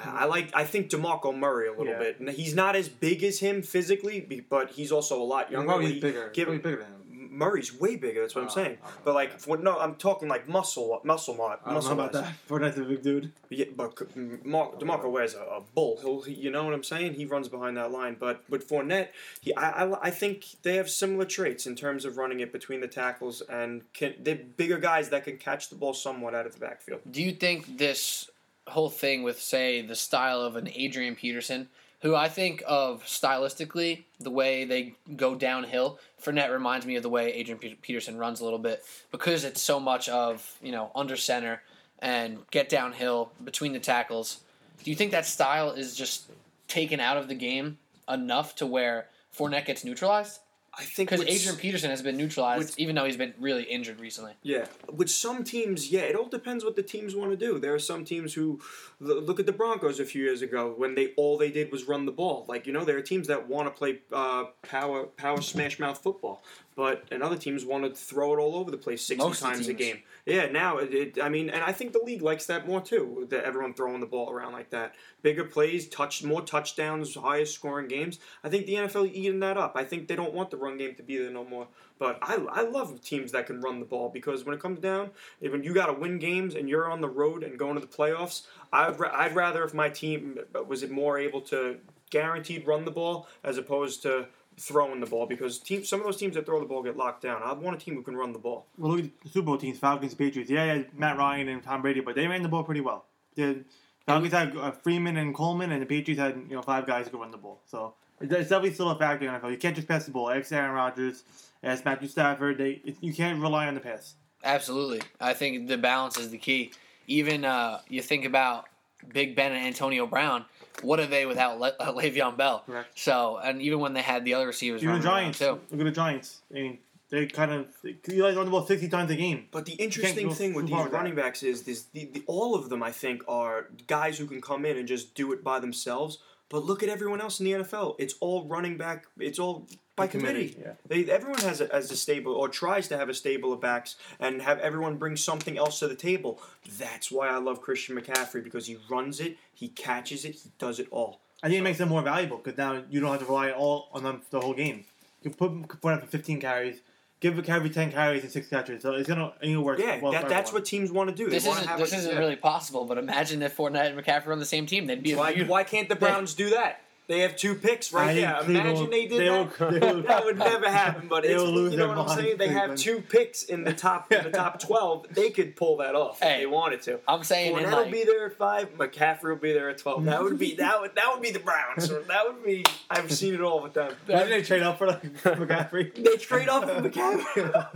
[0.04, 0.50] I I like.
[0.54, 2.12] I think Demarco Murray a little Yeah.
[2.18, 2.30] bit.
[2.30, 5.72] He's not as big as him physically, but he's also a lot younger.
[5.72, 6.30] Murray's He- bigger.
[6.30, 6.94] give- Murray's bigger than him.
[7.30, 8.22] Murray's way bigger.
[8.22, 8.78] That's what I'm Oh, saying.
[8.84, 11.92] oh, But like, for, no, I'm talking like muscle, muscle, mo- I don't know muscle.
[11.92, 12.32] about that.
[12.48, 13.32] Fournette's a big dude.
[13.48, 15.98] Yeah, but C- Mar- Demarco wears a, a bull.
[16.00, 17.14] He'll, he, you know what I'm saying?
[17.14, 18.16] He runs behind that line.
[18.18, 19.08] But with Fournette,
[19.40, 22.80] he, I, I, I think they have similar traits in terms of running it between
[22.80, 26.54] the tackles, and can, they're bigger guys that can catch the ball somewhat out of
[26.54, 27.02] the backfield.
[27.08, 28.28] Do you think this
[28.70, 31.68] whole thing with, say, the style of an Adrian Peterson,
[32.02, 37.08] who I think of stylistically, the way they go downhill, Fournette reminds me of the
[37.08, 41.16] way Adrian Peterson runs a little bit because it's so much of, you know, under
[41.16, 41.62] center
[41.98, 44.40] and get downhill between the tackles.
[44.84, 46.30] Do you think that style is just
[46.68, 47.78] taken out of the game
[48.08, 50.38] enough to where Fournette gets neutralized?
[50.78, 53.98] I think Because Adrian Peterson has been neutralized, with- even though he's been really injured
[53.98, 54.34] recently.
[54.42, 57.58] Yeah, with some teams, yeah, it all depends what the teams want to do.
[57.58, 58.60] There are some teams who
[59.00, 62.06] look at the Broncos a few years ago when they all they did was run
[62.06, 62.44] the ball.
[62.48, 65.98] Like you know, there are teams that want to play uh, power power smash mouth
[65.98, 66.42] football,
[66.78, 69.48] but and other teams want to throw it all over the place sixty Most of
[69.48, 69.98] the times a game.
[70.26, 73.26] Yeah, now it, it, I mean, and I think the league likes that more too.
[73.30, 77.88] That everyone throwing the ball around like that, bigger plays, touch more touchdowns, highest scoring
[77.88, 78.20] games.
[78.44, 79.72] I think the NFL eating that up.
[79.74, 81.66] I think they don't want the run game to be there no more.
[81.98, 85.10] But I, I love teams that can run the ball because when it comes down,
[85.40, 87.88] when you got to win games and you're on the road and going to the
[87.88, 90.38] playoffs, I'd, ra- I'd rather if my team
[90.68, 91.78] was more able to
[92.10, 96.16] guaranteed run the ball as opposed to throwing the ball because teams some of those
[96.16, 97.42] teams that throw the ball get locked down.
[97.42, 98.66] I want a team who can run the ball.
[98.76, 100.50] Well, look at the Super Bowl teams, Falcons, Patriots.
[100.50, 103.04] Yeah, yeah, Matt Ryan and Tom Brady, but they ran the ball pretty well.
[103.34, 103.64] The
[104.06, 107.12] Falcons had uh, Freeman and Coleman, and the Patriots had you know five guys who
[107.12, 107.60] could run the ball.
[107.66, 109.50] So it's definitely still a factor in NFL.
[109.50, 110.30] You can't just pass the ball.
[110.30, 111.24] Ex Aaron Rodgers,
[111.62, 114.14] as Matthew Stafford, they it, you can't rely on the pass.
[114.44, 115.02] Absolutely.
[115.20, 116.72] I think the balance is the key.
[117.06, 118.66] Even uh, you think about
[119.12, 120.44] Big Ben and Antonio Brown.
[120.82, 122.62] What are they without Le- uh, Le'Veon Bell?
[122.66, 122.98] Correct.
[122.98, 125.38] So, and even when they had the other receivers, Even the running around, Giants.
[125.38, 125.76] too.
[125.76, 126.42] Look at the Giants.
[126.50, 126.78] I mean,
[127.10, 129.46] they kind of you guys run the ball sixty times a game.
[129.50, 130.98] But the interesting thing with these far with that.
[130.98, 134.40] running backs is this: the, the, all of them, I think, are guys who can
[134.40, 136.18] come in and just do it by themselves.
[136.50, 139.06] But look at everyone else in the NFL; it's all running back.
[139.18, 139.66] It's all
[139.98, 140.62] by By committee, committee.
[140.64, 140.72] yeah.
[141.04, 143.96] They everyone has a, has a stable or tries to have a stable of backs
[144.18, 146.40] and have everyone bring something else to the table.
[146.78, 150.78] That's why I love Christian McCaffrey because he runs it, he catches it, he does
[150.80, 151.20] it all.
[151.42, 153.88] I think it makes them more valuable because now you don't have to rely all
[153.92, 154.84] on them the whole game.
[155.22, 156.80] You can put put up for fifteen carries,
[157.20, 158.82] give McCaffrey ten carries and six catches.
[158.82, 159.78] So it's gonna it work.
[159.78, 160.54] Yeah, well that, that's everyone.
[160.62, 161.24] what teams want to do.
[161.26, 162.18] They This want isn't have this a, isn't yeah.
[162.18, 162.84] really possible.
[162.84, 165.14] But imagine if Fournette and McCaffrey were on the same team, they'd be.
[165.14, 166.80] Why, why can't the Browns do that?
[167.08, 168.32] They have two picks right I there.
[168.34, 169.60] think Cleveland Imagine they did they that.
[169.60, 171.08] will- they will- that would never happen.
[171.08, 172.36] But it's, will lose you know what I'm mind, saying?
[172.36, 175.06] They have two picks in the top in the top twelve.
[175.10, 177.00] They could pull that off Hey, if they wanted to.
[177.08, 178.76] I'm saying in Fournette like, will be there at five.
[178.76, 180.04] McCaffrey will be there at twelve.
[180.04, 181.90] That would be that would that would be the Browns.
[182.08, 182.64] That would be.
[182.90, 183.92] I've seen it all with them.
[184.06, 185.94] Imagine they trade up for like McCaffrey.
[185.94, 187.68] They trade off for McCaffrey.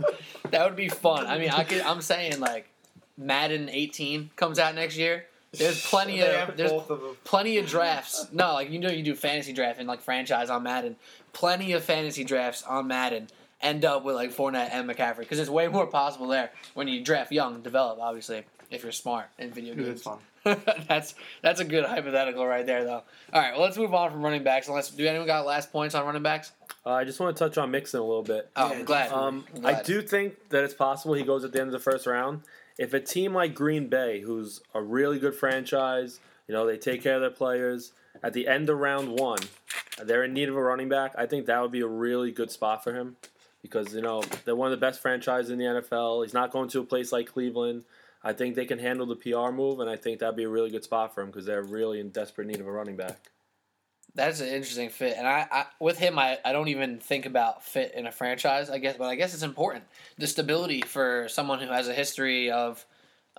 [0.51, 1.25] that would be fun.
[1.25, 1.81] I mean, I could.
[1.81, 2.67] I'm saying like,
[3.17, 5.25] Madden 18 comes out next year.
[5.53, 7.17] There's plenty of have there's both of them.
[7.23, 8.27] plenty of drafts.
[8.31, 10.95] No, like you know, you do fantasy draft and like franchise on Madden.
[11.31, 13.27] Plenty of fantasy drafts on Madden
[13.61, 17.03] end up with like Fournette and McCaffrey because it's way more possible there when you
[17.03, 19.95] draft young, develop obviously if you're smart in video Dude, games.
[19.95, 20.19] it's fun.
[20.89, 23.03] that's that's a good hypothetical right there though.
[23.31, 24.67] All right, well let's move on from running backs.
[24.67, 26.51] Unless do anyone got last points on running backs?
[26.85, 28.49] Uh, I just want to touch on Mixon a little bit.
[28.57, 29.11] Oh, I'm glad.
[29.13, 31.79] Um, I'm I do think that it's possible he goes at the end of the
[31.79, 32.41] first round.
[32.77, 37.03] If a team like Green Bay, who's a really good franchise, you know, they take
[37.03, 39.39] care of their players, at the end of round one,
[40.03, 42.51] they're in need of a running back, I think that would be a really good
[42.51, 43.17] spot for him.
[43.61, 46.23] Because, you know, they're one of the best franchises in the NFL.
[46.23, 47.83] He's not going to a place like Cleveland.
[48.21, 50.69] I think they can handle the PR move, and I think that'd be a really
[50.69, 53.19] good spot for him because they're really in desperate need of a running back.
[54.15, 57.63] That's an interesting fit, and I, I with him, I, I don't even think about
[57.63, 58.69] fit in a franchise.
[58.69, 59.85] I guess, but I guess it's important
[60.19, 62.85] the stability for someone who has a history of,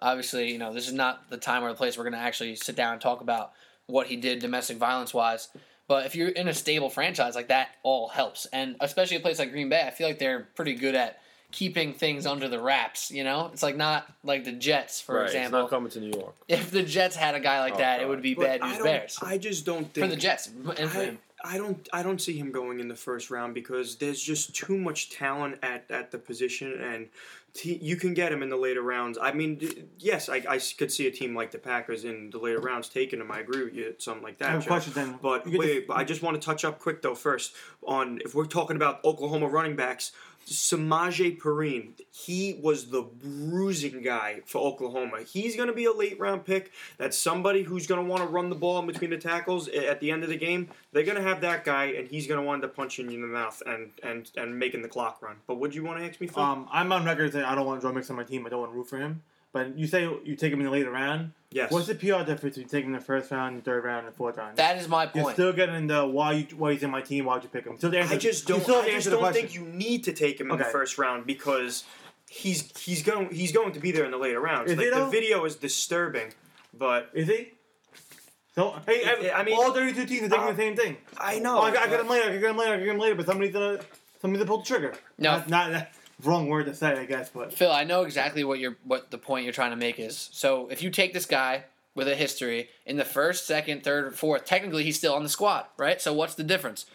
[0.02, 2.56] obviously, you know, this is not the time or the place we're going to actually
[2.56, 3.52] sit down and talk about
[3.86, 5.48] what he did domestic violence wise.
[5.86, 9.38] But if you're in a stable franchise like that, all helps, and especially a place
[9.38, 11.20] like Green Bay, I feel like they're pretty good at
[11.54, 13.10] keeping things under the wraps.
[13.10, 15.60] You know, it's like not like the Jets, for right, example.
[15.60, 16.34] He's not coming to New York.
[16.48, 18.78] if the Jets had a guy like Oh, that, it would be But bad news
[18.82, 21.18] Bears I just don't think for the Jets and for I, him.
[21.46, 24.76] I don't I don't see him going in the first round because there's just too
[24.76, 27.08] much talent at, at the position and
[27.52, 29.18] t- you can get him in the later rounds.
[29.20, 32.38] I mean, d- yes, I, I could see a team like the Packers in the
[32.38, 33.30] later rounds taking him.
[33.30, 34.50] I agree with you, something like I that.
[34.52, 35.18] have a question then.
[35.20, 37.54] But You get wait, but I just want to touch up quick though first
[37.86, 40.12] on if we're talking about Oklahoma running backs.
[40.46, 45.22] Samaje Perine, he was the bruising guy for Oklahoma.
[45.22, 46.72] He's going to be a late round pick.
[46.98, 50.00] That's somebody who's going to want to run the ball in between the tackles at
[50.00, 50.68] the end of the game.
[50.92, 53.22] They're going to have that guy, and he's going to wind up punching you in
[53.22, 55.36] the mouth and, and, and making the clock run.
[55.46, 56.40] But do you want to ask me for?
[56.40, 58.46] Um, I'm on record saying I don't want Joe Mixon on my team.
[58.46, 59.22] I don't want to root for him.
[59.54, 61.30] But you say you take him in the later round.
[61.52, 61.70] yes.
[61.70, 64.12] What's the PR difference between taking him in the first round, the third round, and
[64.12, 64.56] the fourth round?
[64.56, 65.24] That is my point.
[65.24, 67.24] You're still getting the why you why he's in my team.
[67.24, 67.78] Why'd you pick him?
[67.78, 68.68] Still the answer, I just don't.
[68.68, 69.42] I just don't question.
[69.42, 71.84] think you need to take him in the first round because
[72.28, 74.72] he's he's going he's going to be there in the later rounds.
[74.72, 76.32] Is like the video is disturbing,
[76.76, 77.52] but Is he?
[78.56, 80.96] So hey, I- I, I mean- all 32 teams are taking Uh, the same thing.
[81.16, 81.58] I know.
[81.58, 82.30] Oh, I got, I got him later.
[82.30, 82.74] I got him later.
[82.74, 83.14] I got him later.
[83.14, 83.78] But somebody's gonna
[84.20, 84.94] somebody's gonna pull the trigger.
[85.16, 85.36] No.
[85.38, 87.30] not, not that wrong word to say, I guess.
[87.30, 90.28] But Phil, I know exactly what you're what the point you're trying to make is.
[90.32, 94.44] So if you take this guy with a history in the first, second, third, fourth,
[94.44, 96.00] technically he's still on the squad, right?
[96.00, 96.86] So what's the difference?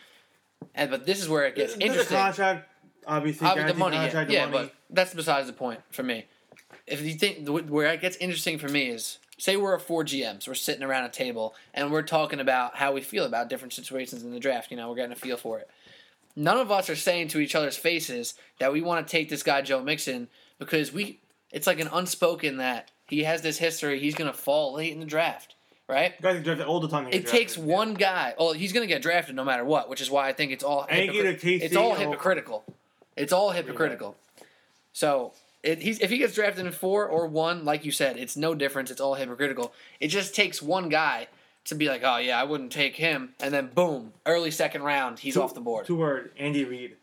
[0.75, 2.17] And but this is where it gets There's a interesting.
[2.17, 2.69] contract,
[3.07, 3.47] obviously.
[3.47, 4.57] Obviously, the money, yeah, the yeah money.
[4.67, 6.25] but that's besides the point for me.
[6.85, 10.53] If you think where it gets interesting for me is, say we're four GMs, we're
[10.53, 14.31] sitting around a table and we're talking about how we feel about different situations in
[14.31, 14.69] the draft.
[14.71, 15.69] You know, we're getting a feel for it.
[16.39, 19.43] None of us are saying to each other's faces that we want to take this
[19.43, 21.19] guy Joe Mixon because we.
[21.51, 23.99] It's like an unspoken that he has this history.
[23.99, 25.55] He's going to fall late in the draft,
[25.87, 26.19] right?
[26.21, 27.07] Guys get drafted all the time.
[27.07, 27.65] It takes drafted.
[27.65, 28.35] one guy.
[28.37, 30.63] Oh, he's going to get drafted no matter what, which is why I think it's
[30.63, 32.63] all And get a hypocri- it's all hypocritical.
[33.17, 34.15] It's all hypocritical.
[34.93, 38.37] So it, he's, if he gets drafted in four or one, like you said, it's
[38.37, 38.91] no difference.
[38.91, 39.73] It's all hypocritical.
[39.99, 41.27] It just takes one guy
[41.65, 45.19] to be like, oh yeah, I wouldn't take him, and then boom, early second round,
[45.19, 45.85] he's Two- off the board.
[45.85, 46.95] Two word, Andy Reid.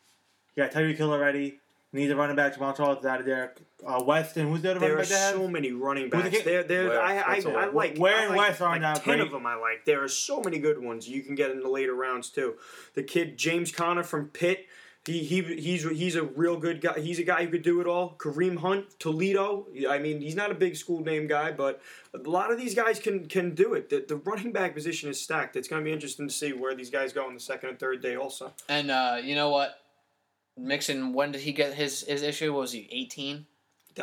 [0.55, 1.61] You got Tyreek Hill already.
[1.93, 2.55] Needs a running back.
[2.57, 3.55] Jamaal Charles is out of there.
[3.87, 5.35] Uh, Weston, who's the other There running are back they have?
[5.35, 6.37] so many running Who's the backs.
[6.39, 6.45] kid?
[6.45, 6.89] There, there.
[6.89, 7.01] Where?
[7.01, 7.97] I, I, That's a I like.
[7.97, 9.27] Where I and like, West aren't like that ten great.
[9.27, 9.47] of them.
[9.47, 9.85] I like.
[9.87, 12.57] There are so many good ones you can get in the later rounds too.
[12.95, 14.67] The kid James Conner from Pitt.
[15.07, 16.99] He, he he's he's a real good guy.
[16.99, 18.17] He's a guy who could do it all.
[18.19, 19.69] Kareem Hunt, Toledo.
[19.89, 21.81] I mean, he's not a big school name guy, but
[22.13, 23.89] a lot of these guys can can do it.
[23.89, 25.55] The, the running back position is stacked.
[25.55, 27.79] It's going to be interesting to see where these guys go on the second and
[27.79, 28.17] third day.
[28.17, 29.79] Also, And uh, you know what?
[30.59, 32.53] Mixon, when did he get his, his issue?
[32.53, 33.47] Was he 18?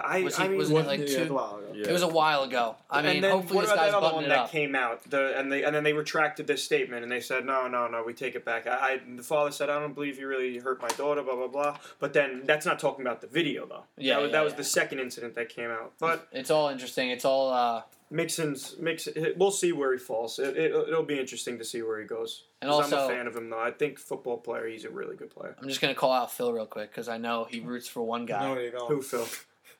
[0.01, 1.67] I, Was he- I mean, wasn't it Wasn't- like yeah, two- it's a while ago.
[1.75, 1.87] Yeah.
[1.87, 2.75] It was a while ago.
[2.89, 4.75] I mean, and then hopefully what this about guy's that other buttoning one that came
[4.75, 5.09] out?
[5.09, 8.03] The and they and then they retracted their statement and they said no, no, no,
[8.03, 8.65] we take it back.
[8.67, 11.47] I, I the father said I don't believe you really hurt my daughter, blah blah
[11.47, 11.77] blah.
[11.99, 13.83] But then that's not talking about the video though.
[13.97, 14.57] Yeah, that was, yeah, that was yeah.
[14.57, 15.93] the second incident that came out.
[15.99, 17.09] But It's all interesting.
[17.09, 17.49] It's all.
[17.51, 20.37] Uh, Mixon's Mixon, we'll see where he falls.
[20.37, 22.43] It, it, it'll be interesting to see where he goes.
[22.61, 23.59] And 'Cause I'm a fan of him though.
[23.59, 25.55] I think football player, he's a really good player.
[25.59, 28.27] I'm just gonna call out Phil real quick because I know he roots for one
[28.27, 28.53] guy.
[28.53, 28.87] No, you don't.
[28.87, 29.25] Who Phil?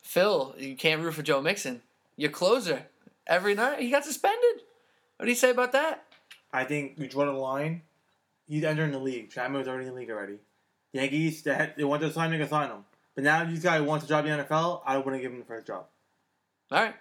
[0.03, 1.81] Phil, you can't root for Joe Mixon.
[2.17, 2.83] Your closer
[3.25, 3.79] every night.
[3.79, 4.61] He got suspended.
[5.17, 6.03] What do you say about that?
[6.51, 7.81] I think you draw the line.
[8.47, 9.31] He's entering the league.
[9.31, 10.37] Chapman was already in the league already.
[10.91, 12.85] Yankees, they, had, they want to sign him, they sign him.
[13.15, 14.81] But now this guy wants to job in the NFL.
[14.85, 15.85] I wouldn't give him the first job.
[16.71, 16.93] All right.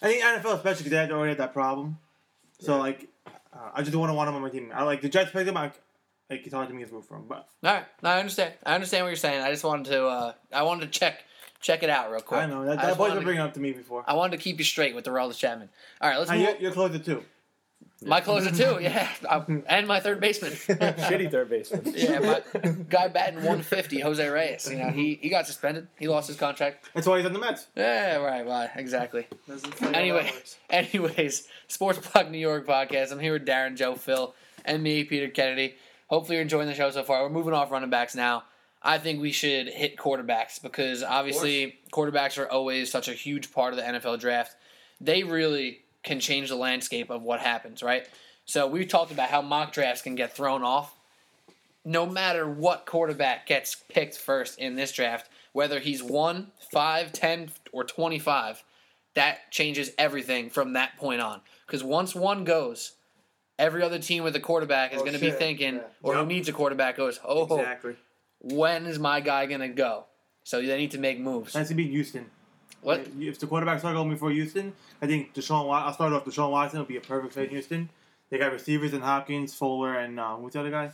[0.00, 1.98] I think NFL, especially because they had already had that problem.
[2.60, 4.70] So like, uh, I just don't want to want him on my team.
[4.74, 5.56] I like the Jets picked him.
[5.56, 5.72] I,
[6.30, 7.84] like it's hard to me to for him, but All right.
[8.02, 8.54] No, I understand.
[8.64, 9.42] I understand what you're saying.
[9.42, 10.06] I just wanted to.
[10.06, 11.24] Uh, I wanted to check
[11.60, 12.40] check it out real quick.
[12.40, 14.04] I know that, I that just boy's wanted been to- bringing up to me before.
[14.06, 15.68] I wanted to keep you straight with the Aroldis Chapman.
[16.00, 16.48] All right, let's And move.
[16.50, 17.22] you're, you're closer too.
[18.04, 20.52] My closer too, yeah, I- and my third baseman.
[20.52, 21.94] Shitty third baseman.
[21.96, 22.42] Yeah, my
[22.90, 24.68] guy batting 150, Jose Reyes.
[24.70, 25.88] You know, he, he got suspended.
[25.98, 26.90] He lost his contract.
[26.94, 27.68] That's why he's on the Mets.
[27.74, 29.26] Yeah, right, right, exactly.
[29.80, 30.30] Anyway,
[30.70, 33.12] anyways, Sports Blog New York podcast.
[33.12, 34.34] I'm here with Darren, Joe, Phil,
[34.66, 35.76] and me, Peter Kennedy.
[36.08, 37.22] Hopefully, you're enjoying the show so far.
[37.22, 38.44] We're moving off running backs now.
[38.86, 43.72] I think we should hit quarterbacks because obviously quarterbacks are always such a huge part
[43.72, 44.54] of the NFL draft.
[45.00, 48.08] They really can change the landscape of what happens, right?
[48.44, 50.94] So we've talked about how mock drafts can get thrown off.
[51.84, 57.50] No matter what quarterback gets picked first in this draft, whether he's 1, 5, 10,
[57.72, 58.62] or 25,
[59.14, 61.40] that changes everything from that point on.
[61.66, 62.92] Because once one goes,
[63.58, 65.82] every other team with a quarterback is Oh, going to be thinking, Yeah.
[66.02, 67.96] or who needs a quarterback goes, oh, Exactly.
[68.40, 70.04] When is my guy going to go?
[70.44, 71.52] So they need to make moves.
[71.54, 72.26] That's to be Houston.
[72.82, 73.06] What?
[73.18, 74.72] If the quarterback start going before Houston,
[75.02, 75.72] I think Deshaun.
[75.74, 76.24] I'll start off.
[76.24, 77.90] Deshaun Watson will be a perfect fit in Houston.
[78.30, 80.92] They got receivers in Hopkins, Fuller, and uh, what's the other guy?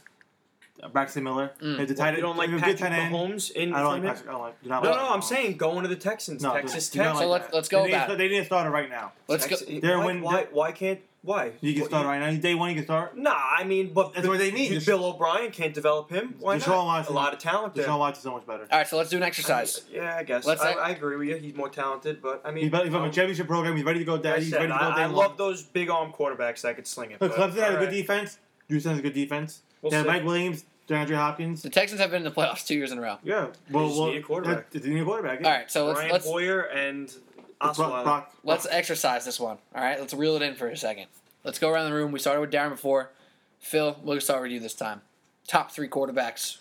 [0.88, 1.52] Braxton Miller.
[1.60, 1.86] Mm.
[1.86, 3.14] The tight You don't like they have a Patrick good tight end.
[3.14, 4.02] Mahomes in I don't like?
[4.02, 4.28] Patrick.
[4.28, 4.62] I don't like.
[4.62, 5.14] do not No, like no, Mahomes.
[5.14, 7.16] I'm saying going to the Texans, No, Texas do not Tech.
[7.18, 7.54] So let's- that.
[7.54, 9.12] let's go they need, about to- They need to start it right now.
[9.28, 9.56] Let's go.
[9.80, 11.52] They're why, win- why, why can't why?
[11.60, 12.36] You can What, start right now.
[12.40, 13.16] Day one, you can start.
[13.16, 14.70] Nah, I mean, but That's what they need.
[14.84, 16.34] Bill Bill O'Brien can't develop him.
[16.40, 16.86] Why Deshaun not?
[16.86, 17.86] Watson- a lot of talent there.
[17.86, 18.66] Deshaun Watson's so much better.
[18.72, 19.82] All right, so let's do an exercise.
[19.88, 20.44] Yeah, I guess.
[20.44, 21.36] Let's I, I agree with you.
[21.36, 23.76] He's more talented, but I mean, He's, better, he's from um, a championship program.
[23.76, 24.14] He's ready to go.
[24.14, 24.32] like Down.
[24.34, 24.74] I, He's ready to go.
[24.80, 27.20] I, day I love those big arm quarterbacks that could sling it.
[27.20, 28.38] Look, but, Clemson had a good defense.
[28.66, 29.62] Houston has a good defense.
[29.80, 30.02] We'll they.
[30.02, 31.62] Mike Williams, DeAndre Hopkins.
[31.62, 33.18] The Texans have been in the playoffs two years in a row.
[33.22, 34.70] Yeah, well, just well, need a quarterback.
[34.70, 35.40] They need a quarterback.
[35.40, 35.46] Yeah.
[35.46, 37.14] All right, so let's Brian let's Hoyer and
[37.60, 38.04] Brock, Osweiler.
[38.04, 39.58] Brock, let's exercise this one.
[39.74, 41.06] All right, let's reel it in for a second.
[41.44, 42.12] Let's go around the room.
[42.12, 43.10] We started with Darren before.
[43.58, 45.02] Phil, we'll start with you this time.
[45.46, 46.58] Top three quarterbacks.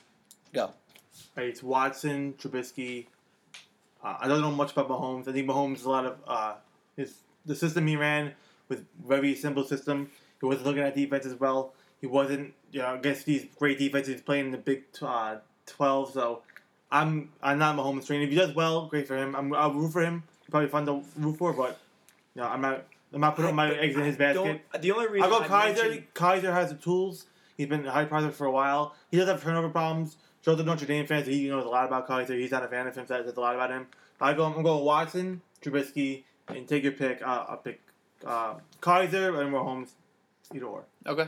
[0.54, 0.72] Go.
[1.36, 3.08] Hey, It's Watson, Trubisky.
[4.04, 5.28] Uh, I don't know much about Mahomes.
[5.28, 6.54] I think Mahomes is a lot of uh,
[6.96, 8.34] his the system he ran
[8.70, 10.10] with very simple system.
[10.40, 11.74] He wasn't looking at defense as well.
[12.02, 16.12] He wasn't you know against these great defenses he's playing in the Big uh, Twelve.
[16.12, 16.42] So
[16.92, 18.24] I'm I'm not Mahomes trained.
[18.24, 19.36] If he does well, great for him.
[19.36, 20.24] I'm, I'll root for him.
[20.50, 21.80] Probably fun to root for, but
[22.36, 22.84] you know, I'm not
[23.14, 24.82] I'm not putting my eggs in his I don't- basket.
[24.82, 25.76] The only reason I'll go I Kizer.
[25.84, 27.28] mentioned- Kizer has the tools.
[27.56, 28.96] He's been a high project for a while.
[29.12, 30.18] He does have turnover problems.
[30.42, 32.38] Joe's a Notre Dame fan, so he knows a lot about Kizer.
[32.40, 33.86] He's not a fan of him, so that says a lot about him.
[34.20, 34.46] I go.
[34.46, 37.22] I'm going Watson, Trubisky, and take your pick.
[37.22, 37.82] Uh, I'll pick
[38.26, 39.90] uh, Kizer and Mahomes.
[40.54, 40.84] Either or.
[41.06, 41.28] Okay.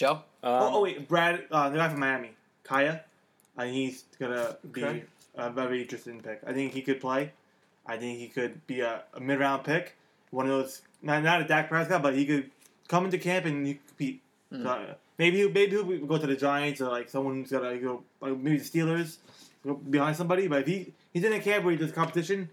[0.00, 0.12] Joe.
[0.12, 2.30] Um, oh, oh wait, Brad, uh, the guy from Miami.
[2.64, 3.00] Kaaya.
[3.58, 5.04] I think he's gonna be Okay.
[5.36, 6.40] a very interesting pick.
[6.46, 7.32] I think he could play.
[7.86, 9.96] I think he could be a, a mid round pick.
[10.30, 12.50] One of those not not a Dak Prescott, but he could
[12.88, 14.22] come into camp and he compete.
[14.50, 14.62] Mm.
[14.62, 18.02] So, uh, maybe he, maybe he'll go to the Giants or like someone's gonna go
[18.22, 19.18] like maybe the Steelers
[19.62, 20.48] go behind somebody.
[20.48, 22.48] But if he he's in a camp where he does competition,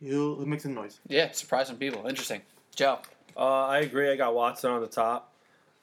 [0.00, 0.98] he'll, he'll make some noise.
[1.06, 2.08] Yeah, surprise some people.
[2.08, 2.42] Interesting.
[2.74, 2.98] Joe.
[3.36, 4.10] Uh, I agree.
[4.10, 5.32] I got Watson on the top,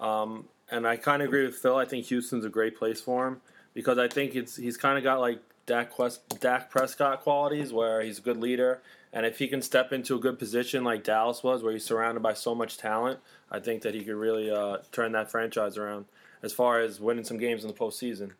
[0.01, 1.77] um, and I kind of agree with Phil.
[1.77, 3.41] I think Houston's a great place for him
[3.73, 8.01] because I think it's he's kind of got like Dak, Quest, Dak Prescott qualities where
[8.01, 11.43] he's a good leader, and if he can step into a good position like Dallas
[11.43, 13.19] was, where he's surrounded by so much talent,
[13.51, 16.05] I think that he could really uh, turn that franchise around
[16.43, 18.31] as far as winning some games in the postseason.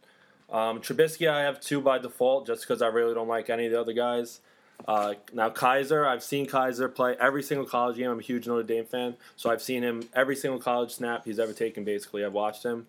[0.50, 3.72] Um, Trubisky, I have two by default, just because I really don't like any of
[3.72, 4.42] the other guys.
[4.88, 8.10] Uh, now Kizer, I've seen Kizer play every single college game.
[8.10, 11.40] I'm a huge Notre Dame fan, so I've seen him every single college snap he's
[11.40, 11.84] ever taken.
[11.84, 12.88] Basically, I've watched him.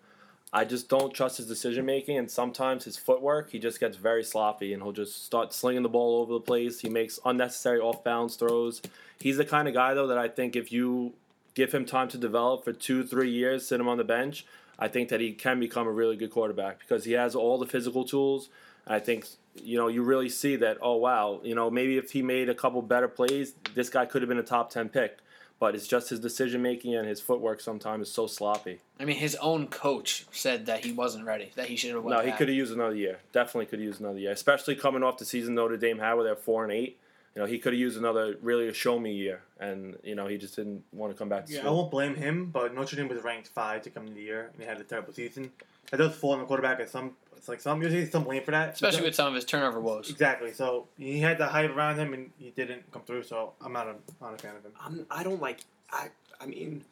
[0.53, 3.51] I just don't trust his decision making, and sometimes his footwork.
[3.51, 6.79] He just gets very sloppy, and he'll just start slinging the ball over the place.
[6.79, 8.81] He makes unnecessary off balance throws.
[9.19, 11.13] He's the kind of guy though that I think if you
[11.55, 14.45] give him time to develop for two, three years, sit him on the bench,
[14.79, 17.65] I think that he can become a really good quarterback because he has all the
[17.65, 18.49] physical tools.
[18.85, 19.25] I think
[19.63, 20.77] you know you really see that.
[20.81, 24.21] Oh wow, you know maybe if he made a couple better plays, this guy could
[24.21, 25.19] have been a top ten pick.
[25.59, 28.79] But it's just his decision making and his footwork sometimes is so sloppy.
[28.99, 31.51] I mean, his own coach said that he wasn't ready.
[31.55, 32.05] That he should have.
[32.05, 33.17] No, he could have used another year.
[33.31, 36.23] Definitely could have used another year, especially coming off the season Notre Dame had where
[36.23, 36.99] they're four and eight.
[37.33, 40.25] You know, he could have used another really a show me year, and you know
[40.27, 42.95] he just didn't want to come back to Yeah, I won't blame him, but Notre
[42.95, 45.51] Dame was ranked five to come into the year, and he had a terrible season.
[45.91, 47.11] That does fall on the quarterback at some.
[47.35, 50.09] It's like some usually some blame for that, especially with some of his turnover woes.
[50.09, 50.51] exactly.
[50.53, 53.23] So he had the hype around him, and he didn't come through.
[53.23, 54.71] So I'm not a not a fan of him.
[54.79, 55.61] I'm, I don't like.
[55.91, 56.09] I
[56.41, 56.83] I mean,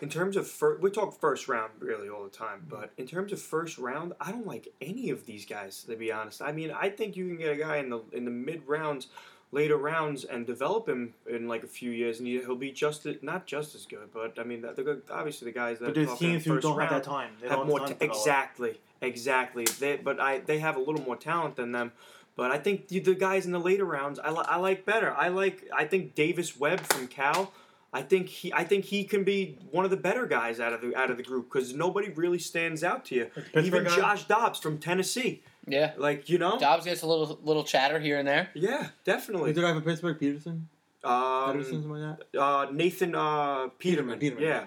[0.00, 3.32] in terms of first, we talk first round really all the time, but in terms
[3.32, 5.84] of first round, I don't like any of these guys.
[5.84, 8.24] To be honest, I mean, I think you can get a guy in the in
[8.24, 9.08] the mid rounds,
[9.52, 13.06] later rounds, and develop him in like a few years, and he, he'll be just
[13.06, 15.96] as- not just as good, but I mean, the, the, obviously the guys that But
[15.96, 17.32] in teams who don't have that time.
[17.40, 18.02] They have more time develop.
[18.16, 19.64] exactly exactly.
[19.64, 21.92] They, but I they have a little more talent than them.
[22.36, 25.12] But I think the, the guys in the later rounds I, li- I like better.
[25.12, 27.52] I like I think Davis Webb from Cal.
[27.92, 30.80] I think he I think he can be one of the better guys out of
[30.80, 33.30] the out of the group because nobody really stands out to you.
[33.54, 33.96] Even guy?
[33.96, 38.18] Josh Dobbs from Tennessee, Yeah, like you know, Dobbs gets a little little chatter here
[38.18, 38.50] and there.
[38.54, 39.52] yeah, definitely.
[39.52, 40.68] Did I have a Pittsburgh, Peterson?
[41.02, 42.38] Peterson, Um, something like that.
[42.40, 44.66] uh, Nathan uh, Peterman, Peterman, Peterman, yeah,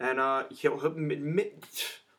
[0.00, 1.52] and uh, he'll, he'll mid, mid,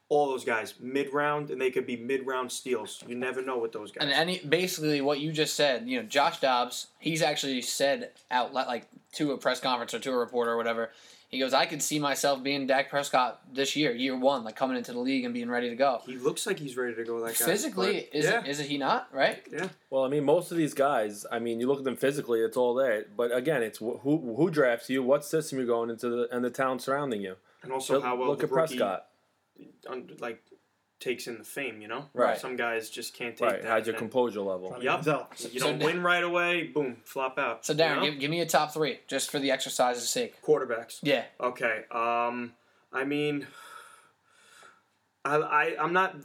[0.09, 3.03] all those guys mid round, and they could be mid round steals.
[3.07, 4.03] You never know with those guys.
[4.05, 8.53] And any basically what you just said, you know, Josh Dobbs, he's actually said out
[8.53, 10.91] like to a press conference or to a reporter or whatever.
[11.34, 14.78] He goes, "I could see myself being Dak Prescott this year, year one, like coming
[14.78, 17.19] into the league and being ready to go." He looks like he's ready to go.
[17.26, 19.41] That guy Physically, but, is yeah, it, is it he not right?
[19.52, 19.69] Yeah.
[19.89, 21.26] Well, I mean, most of these guys.
[21.32, 23.06] I mean, you look at them physically; it's all there.
[23.17, 26.46] But again, it's wh- who who drafts you, what system you're going into, the, and
[26.46, 27.36] the talent surrounding you.
[27.63, 29.08] and also how well look the at rookie, Prescott.
[29.89, 30.43] un- like
[31.03, 31.81] takes in the fame.
[31.81, 32.37] You know, Right.
[32.39, 33.67] Some guys just can't take Right, that.
[33.69, 34.75] how's your composure level?
[34.81, 35.03] Yep.
[35.03, 37.65] So, You don't now- win right away, boom, flop out.
[37.65, 38.01] So Darren, you know?
[38.11, 40.41] give, give me a top three just for the exercise's sake.
[40.41, 40.99] quarterbacks.
[41.03, 41.83] Yeah, Okay.
[41.91, 42.53] Um,
[42.91, 43.47] I mean,
[45.25, 46.15] I, I I'm not.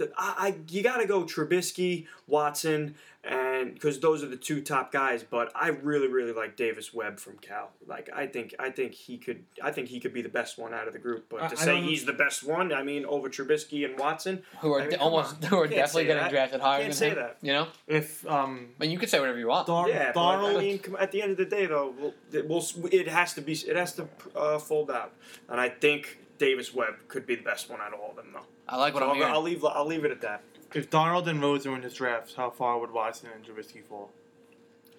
[0.00, 2.94] I, I you got to go Trubisky, Watson,
[3.28, 5.22] and because those are the two top guys.
[5.22, 7.70] But I really really like Davis Webb from Cal.
[7.86, 10.74] Like I think I think he could I think he could be the best one
[10.74, 11.26] out of the group.
[11.28, 14.42] But to I say don't- he's the best one, I mean over Trubisky and Watson,
[14.60, 15.42] who are I mean, de- almost on.
[15.50, 16.30] who are definitely getting that.
[16.30, 17.14] drafted higher Can't than say him.
[17.16, 17.38] that.
[17.42, 19.66] You know, if um, but you could say whatever you want.
[19.66, 20.12] Dar- yeah.
[20.12, 23.34] But, I mean, at the end of the day, though, we'll, it, will it has
[23.34, 25.12] to be it has to uh, fold out,
[25.48, 28.26] and I think Davis Webb could be the best one out of all of them,
[28.32, 28.40] though.
[28.68, 29.32] I like what So I'm I'll, hearing.
[29.32, 29.64] I'll leave.
[29.64, 30.42] I'll leave it at that.
[30.74, 34.10] If Donald and Rose are in this draft, how far would Watson and Trubisky fall?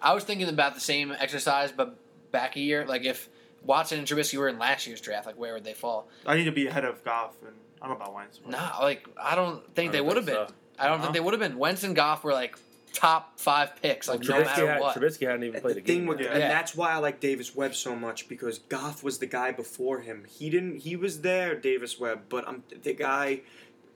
[0.00, 1.96] I was thinking about the same exercise, but
[2.30, 2.84] back a year.
[2.86, 3.28] Like if
[3.64, 6.08] Watson and Trubisky were in last year's draft, like where would they fall?
[6.26, 8.38] I need to be ahead of Goff, and I don't know about Wentz.
[8.38, 10.34] but- Nah, like I don't think I they would have been.
[10.34, 10.48] so.
[10.78, 11.04] I don't No?
[11.04, 11.58] think they would have been.
[11.58, 12.58] Wentz and Goff were like
[12.92, 14.94] top five picks, like no matter had, what.
[14.96, 16.06] Trubisky hadn't even the played a thing game.
[16.06, 16.32] with, yet.
[16.32, 16.48] and Yeah.
[16.48, 20.24] that's why I like Davis Webb so much because Goff was the guy before him.
[20.28, 20.78] He didn't.
[20.78, 23.40] He was there, Davis Webb, but I'm the guy.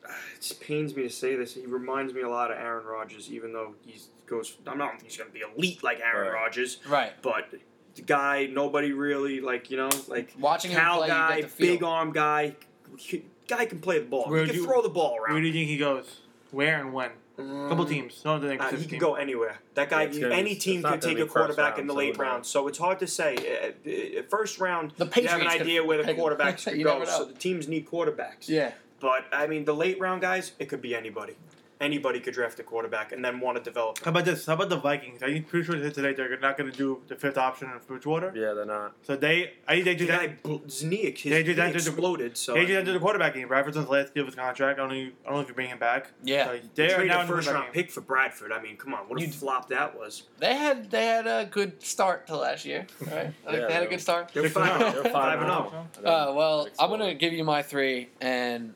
[0.36, 1.54] It just pains me to say this.
[1.54, 4.56] He reminds me a lot of Aaron Rodgers, even though he's goes.
[4.66, 5.00] I'm not.
[5.02, 6.34] He's going to be elite like Aaron Right.
[6.42, 7.12] Rodgers, Right.
[7.22, 7.48] but
[7.94, 9.70] the guy nobody really like.
[9.70, 12.56] You know, like Watching him Cal play, you guy, get the big arm guy.
[12.96, 14.26] He- Guy can play the ball.
[14.30, 16.20] Where he can you- throw the ball Where do you think he goes?
[16.52, 17.10] Where and when?
[17.36, 17.88] couple Mm.
[17.88, 18.22] teams.
[18.24, 18.98] No, the Uh, he can team.
[19.00, 19.58] go anywhere.
[19.74, 21.92] That guy, Yeah, gonna any be- team it's could take a quarterback round, in the
[21.94, 22.46] so late who knows?
[22.46, 23.34] So it's hard to say.
[23.36, 27.04] Uh, uh, First round, The you have an idea where the quarterbacks could You go.
[27.06, 28.46] So the teams need quarterbacks.
[28.48, 28.72] Yeah.
[29.00, 31.34] But I mean, the late round guys, it could be anybody.
[31.82, 33.98] anybody could draft a quarterback and then want to develop.
[34.04, 34.44] How about this?
[34.44, 35.22] How about the Vikings?
[35.22, 38.30] I'm pretty sure today they're not going to do the fifth option of Bridgewater.
[38.36, 38.92] Yeah, they're not.
[39.02, 40.42] So they, I think they do guy that.
[40.42, 42.36] bl- Zniak, his They do that he to the- exploded.
[42.36, 43.48] So They did that to the quarterback game.
[43.48, 44.78] Bradford's on the last year of his contract.
[44.78, 44.94] I don't know.
[45.24, 46.10] I don't know if you bring him back.
[46.22, 46.44] Yeah.
[46.48, 47.72] So They they are traded now a first round game.
[47.72, 48.52] pick for Bradford.
[48.52, 50.24] I mean, come on, what a You- flop that was.
[50.38, 53.32] They had they had a good start to last year, right?
[53.46, 54.32] Like Yeah, they had a good start.
[54.34, 54.82] They're five.
[54.82, 54.92] oh.
[54.92, 55.86] They're They're five and five zero.
[55.96, 58.74] and Uh, well, I'm gonna give you my three, and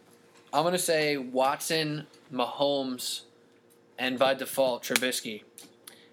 [0.55, 3.23] I'm gonna say Watson, Mahomes,
[3.99, 5.43] and by default Trubisky.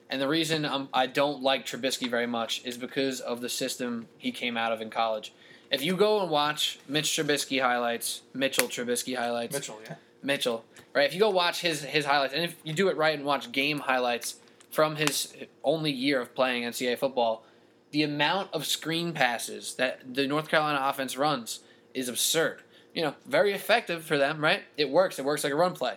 [0.10, 4.08] And the reason I'm, I don't like Trubisky very much is because of the system
[4.18, 5.32] he came out of in college.
[5.70, 9.96] If you go and watch Mitch Trubisky highlights, Mitchell Trubisky highlights, Mitchell, yeah.
[10.24, 10.66] Mitchell,
[10.96, 11.06] right?
[11.06, 13.52] If you go watch his his highlights, and if you do it right and watch
[13.52, 14.38] game highlights
[14.72, 17.46] from his only year of playing NCAA football,
[17.92, 21.60] the amount of screen passes that the North Carolina offense runs
[21.94, 22.64] is absurd.
[22.94, 24.64] You know, very effective for them, right?
[24.78, 25.18] It works.
[25.18, 25.96] It works like a run play.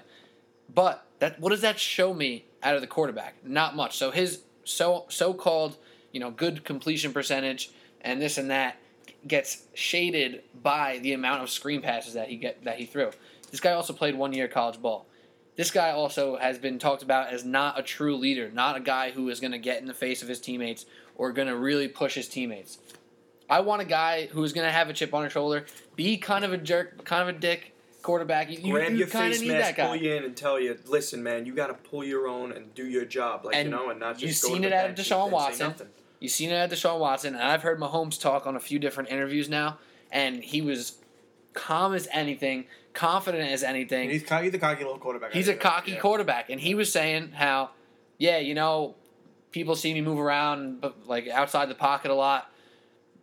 [0.72, 3.36] But that what does that show me out of the quarterback?
[3.44, 3.96] Not much.
[3.96, 5.76] So his so so called,
[6.12, 7.70] you know, good completion percentage
[8.00, 8.76] and this and that
[9.26, 13.10] gets shaded by the amount of screen passes that he get that he threw.
[13.50, 15.06] This guy also played one year college ball.
[15.56, 19.12] This guy also has been talked about as not a true leader, not a guy
[19.12, 20.84] who is going to get in the face of his teammates
[21.14, 22.78] or going to really push his teammates.
[23.48, 25.66] I want a guy who is going to have a chip on his shoulder,
[25.96, 27.72] be kind of a jerk, kind of a dick
[28.02, 28.50] quarterback.
[28.50, 29.86] You, you, Grab you your kind face of need mask, that guy.
[29.86, 32.74] pull you in, and tell you, listen, man, you got to pull your own and
[32.74, 34.70] do your job, like And you know, and not just you've go seen to it
[34.70, 35.68] the out of bench Deshaun and- and say Watson.
[35.68, 35.86] nothing.
[36.20, 39.10] You've seen it at Deshaun Watson, and I've heard Mahomes talk on a few different
[39.10, 39.78] interviews now,
[40.10, 40.96] and he was
[41.52, 42.64] calm as anything,
[42.94, 44.08] confident as anything.
[44.08, 45.32] He's, co- he's a cocky little quarterback.
[45.34, 46.00] He's a cocky Yeah.
[46.00, 47.70] quarterback, and he was saying how,
[48.16, 48.94] yeah, you know,
[49.50, 52.50] people see me move around, but like outside the pocket a lot.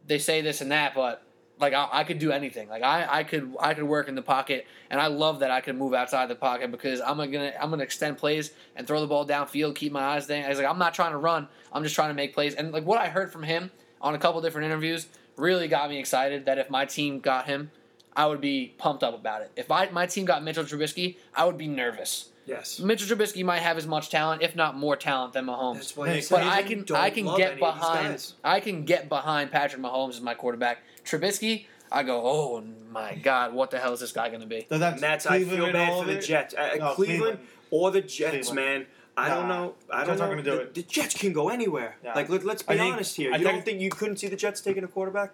[0.07, 1.23] They say this and that, but
[1.59, 2.67] like I, I could do anything.
[2.67, 5.61] Like I, I could, I could work in the pocket, and I love that I
[5.61, 9.07] could move outside the pocket because I'm gonna, I'm gonna extend plays and throw the
[9.07, 10.45] ball downfield, keep my eyes there.
[10.45, 11.47] I was like, I'm not trying to run.
[11.71, 12.55] I'm just trying to make plays.
[12.55, 13.71] And like what I heard from him
[14.01, 16.45] on a couple different interviews really got me excited.
[16.45, 17.71] That if my team got him,
[18.15, 19.51] I would be pumped up about it.
[19.55, 22.30] If I, my team got Mitchell Trubisky, I would be nervous.
[22.45, 22.79] Yes.
[22.79, 25.75] Mitchell Trubisky might have as much talent, if not more talent, than Mahomes.
[25.75, 28.33] That's why they but I can I can get any of these behind.
[28.43, 30.79] I can get behind Patrick Mahomes as my quarterback.
[31.05, 34.65] Trubisky, I go, oh my God, what the hell is this guy going to be?
[34.69, 36.19] Does that And that's I Cleveland feel bad for the?
[36.19, 36.53] Jets.
[36.55, 37.39] Uh, No, Cleveland,
[37.69, 38.55] or the Jets, Cleveland.
[38.55, 38.85] man.
[39.17, 39.75] I don't know.
[39.91, 40.23] I don't know.
[40.25, 40.73] aren't gonna do the, it.
[40.73, 41.97] the Jets can go anywhere.
[42.03, 42.13] Yeah.
[42.13, 43.33] Like let, let's be think- honest here.
[43.33, 45.33] I you think- don't think you couldn't see the Jets taking a quarterback,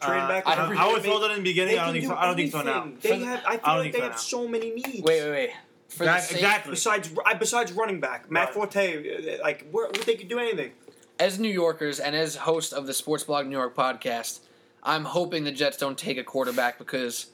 [0.00, 0.46] trading Uh, back?
[0.46, 1.06] I to don't- I was agent?
[1.06, 1.78] told it in the beginning.
[1.78, 2.16] I don't can think so.
[2.18, 2.88] I don't think so now.
[3.00, 3.42] They For have.
[3.46, 4.16] I I feel don't like think they so have now.
[4.18, 5.02] so many needs.
[5.02, 5.50] Wait, wait, wait.
[5.88, 6.70] For the That- exactly.
[6.70, 8.54] Besides, besides running back, Matt Right.
[8.54, 10.72] Forte, uh, like where, they could do anything.
[11.20, 14.40] as New Yorkers and as host of the Sports Blog New York podcast,
[14.82, 17.26] I'm hoping the Jets don't take a quarterback because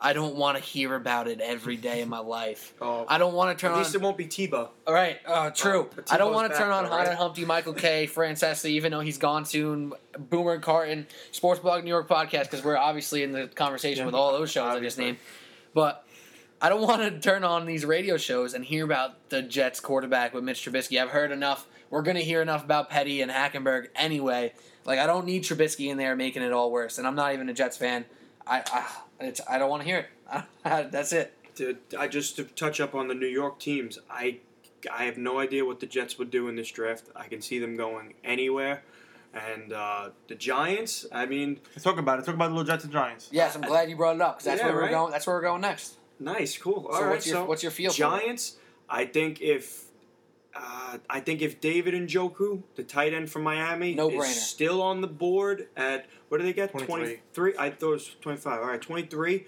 [0.00, 2.72] I don't want to hear about it every day of my life.
[2.80, 3.82] Oh, I don't want to turn at on.
[3.82, 4.68] least it won't be Tebow.
[4.86, 5.88] All right, uh, true.
[5.94, 7.16] but I don't want to turn on Hunter right?
[7.18, 9.92] Humpty, Michael Kay, Francesa, even though he's gone soon.
[10.18, 14.06] Boomer and Carton, Sports Blog New York podcast, because we're obviously in the conversation Yeah,
[14.06, 15.18] with all those shows I just named.
[15.74, 16.05] But
[16.60, 20.32] I don't want to turn on these radio shows and hear about the Jets quarterback
[20.32, 21.00] with Mitch Trubisky.
[21.00, 21.66] I've heard enough.
[21.90, 24.52] We're gonna hear enough about Petty and Hackenberg anyway.
[24.84, 26.98] Like I don't need Trubisky in there making it all worse.
[26.98, 28.04] And I'm not even a Jets fan.
[28.46, 28.86] I I,
[29.26, 29.98] it's, I don't want to hear
[30.32, 30.44] it.
[30.90, 31.32] That's it.
[31.56, 33.98] To, I just to touch up on the New York teams.
[34.10, 34.38] I
[34.92, 37.04] I have no idea what the Jets would do in this draft.
[37.14, 38.82] I can see them going anywhere.
[39.34, 42.24] And uh, the Giants, I mean, Let's talk about it.
[42.24, 43.28] Talk about the little Jets and Giants.
[43.30, 44.90] Yes, I'm glad you brought it up because that's Yeah, where we're right?
[44.90, 45.12] going.
[45.12, 45.96] That's where we're going next.
[46.18, 46.86] Nice, cool.
[46.90, 47.92] All So right, what's your so what's your feel?
[47.92, 48.56] Giants,
[48.88, 49.84] I think if
[50.54, 54.22] uh, I think if David Njoku, the tight end from Miami, No-brainer.
[54.22, 56.70] is still on the board at what do they get?
[56.72, 56.86] 23.
[57.34, 57.54] 23?
[57.58, 58.60] I thought it was 25.
[58.60, 59.46] All right, 23.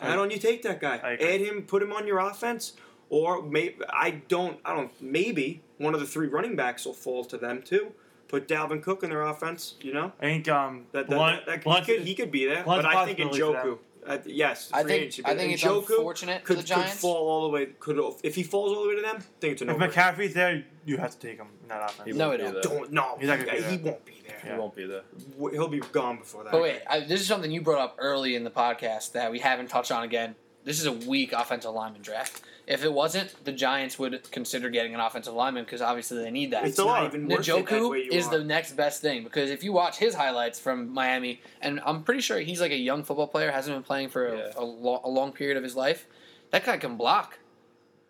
[0.00, 0.96] Why don't you take that guy?
[1.20, 2.72] Add him, put him on your offense,
[3.08, 4.58] or maybe I don't.
[4.64, 4.90] I don't.
[5.00, 7.92] Maybe one of the three running backs will fall to them too.
[8.28, 9.74] Put Dalvin Cook in their offense.
[9.80, 12.30] You know I think um, that, that, Blunt, that, that- Blunt, he, could, he could
[12.32, 13.78] be there, Blunt's but I think possibility for Njoku.
[14.06, 16.92] Uh, yes, I think agency, I think it's Njoku unfortunate could, for the Giants.
[16.94, 17.66] could fall all the way.
[17.78, 19.86] Could if he falls all the way to them, I think it's a if no.
[19.88, 22.06] McCaffrey's there, you have to take him in that offense.
[22.06, 22.92] He No, won't we be don't.
[22.92, 23.16] no.
[23.20, 23.92] He's not gonna be he there.
[23.92, 24.52] won't be there.
[24.52, 25.02] He won't be there.
[25.52, 26.50] He'll be gone before that.
[26.52, 29.38] But wait, I, this is something you brought up early in the podcast that we
[29.38, 30.34] haven't touched on again.
[30.64, 32.42] This is a weak offensive lineman draft.
[32.66, 36.52] If it wasn't, the Giants would consider getting an offensive lineman because obviously they need
[36.52, 36.64] that.
[36.64, 37.06] it's still not are.
[37.06, 38.38] even worth it that way Njoku is are.
[38.38, 42.20] the next best thing because if you watch his highlights from Miami, and I'm pretty
[42.20, 44.52] sure he's like a young football player, hasn't been playing for a, Yeah.
[44.56, 46.06] a, lo- a long period of his life.
[46.52, 47.38] That guy can block.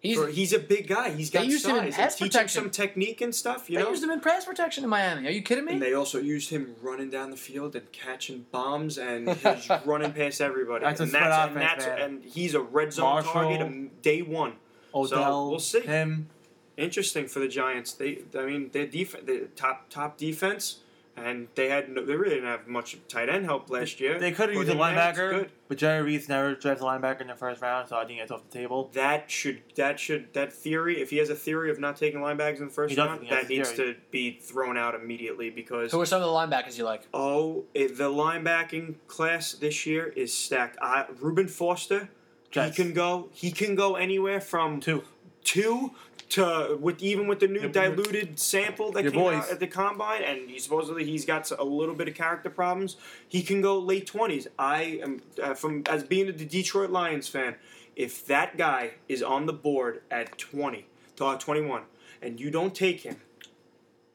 [0.03, 1.11] He's For- he's a big guy.
[1.11, 1.95] He's got used him in size.
[1.95, 3.71] pass and teach him some technique and stuff.
[3.71, 3.91] You they know.
[3.91, 5.29] used him in pass protection in Miami.
[5.29, 5.75] Are you kidding me?
[5.75, 10.13] And they also used him running down the field and catching bombs and he's running
[10.13, 10.85] past everybody.
[10.85, 12.01] That's a and spread that's, offense, and, that's man.
[12.01, 13.33] and he's a red zone Marshall.
[13.33, 14.55] target day one.
[14.93, 15.81] Odell, we'll see.
[15.83, 16.29] him.
[16.77, 17.93] interesting for the Giants.
[17.93, 20.81] They, I mean, their defense, the top top defense,
[21.17, 24.19] and they had no, they really didn't have much tight end help last year.
[24.19, 25.51] They could have used a the end, it's linebacker, good.
[25.69, 28.31] but Jerry Reese never drafted a linebacker in the first round, so I think it's
[28.31, 28.91] off the table.
[28.95, 31.01] That should that should that theory.
[31.01, 33.71] If he has a theory of not taking linebackers in the first round, that needs
[33.73, 33.95] theory.
[33.95, 37.07] to be thrown out immediately because Who are some of the linebackers you like?
[37.13, 40.79] oh, it, the linebacking class this year is stacked.
[40.81, 42.09] I, Reuben Foster,
[42.51, 42.77] Jets.
[42.77, 43.29] he can go.
[43.33, 45.03] He can go anywhere from Two.
[45.45, 45.93] two
[46.33, 49.45] to with even with the new diluted sample that your came boys.
[49.45, 52.97] out at the combine, and he supposedly he's got a little bit of character problems.
[53.29, 54.49] He can go late twenties.
[54.59, 57.57] I am uh, from as being a Detroit Lions fan.
[57.97, 61.83] If that guy is on the board at twenty to uh, twenty one,
[62.23, 63.17] and you don't take him,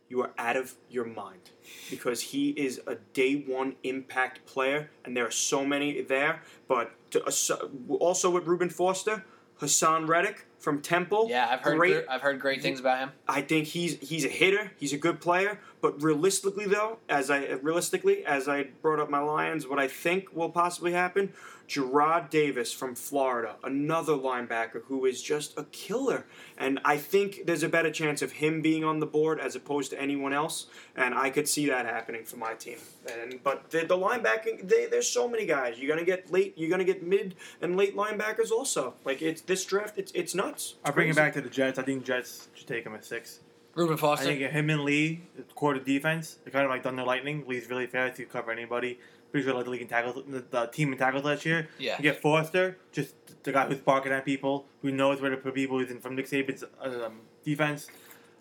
[0.09, 1.51] you are out of your mind
[1.91, 6.41] because he is a day one impact player, and there are so many there.
[6.67, 9.23] But to, uh, so- also with Reuben Foster,
[9.61, 11.27] Haason Reddick from Temple.
[11.29, 12.05] Yeah, I've heard great.
[12.05, 13.11] gr- I've heard great things about him.
[13.27, 14.71] I think he's he's a hitter.
[14.77, 15.59] He's a good player.
[15.81, 20.35] But realistically, though, as I realistically as I brought up my Lions, what I think
[20.35, 21.31] will possibly happen,
[21.67, 26.25] Jarrad Davis from Florida, another linebacker who is just a killer,
[26.57, 29.91] and I think there's a better chance of him being on the board as opposed
[29.91, 32.77] to anyone else, and I could see that happening for my team.
[33.21, 35.77] And but the, the linebacking, they, there's so many guys.
[35.77, 36.53] You're gonna get late.
[36.57, 38.93] You're gonna get mid and late linebackers also.
[39.03, 40.75] Like it's this draft, it's it's nuts.
[40.85, 41.77] I'll bring it back to the Jets.
[41.77, 43.41] I think Jets should take him at six.
[43.75, 44.23] Reuben Foster.
[44.23, 44.39] I Foster.
[44.39, 47.43] think him and Lee, the core of defense, they're kind of like Thunder Lightning.
[47.45, 48.17] Lee's really fast.
[48.17, 48.99] He can cover anybody.
[49.31, 51.67] Pretty sure led the league in tackles, the, the team in tackles last year.
[51.79, 51.97] Yeah.
[51.97, 53.13] You get Foster, just
[53.43, 55.77] the guy who's barking at people, who knows where to put people.
[55.79, 57.87] Who's in from Nick Saban's um, defense.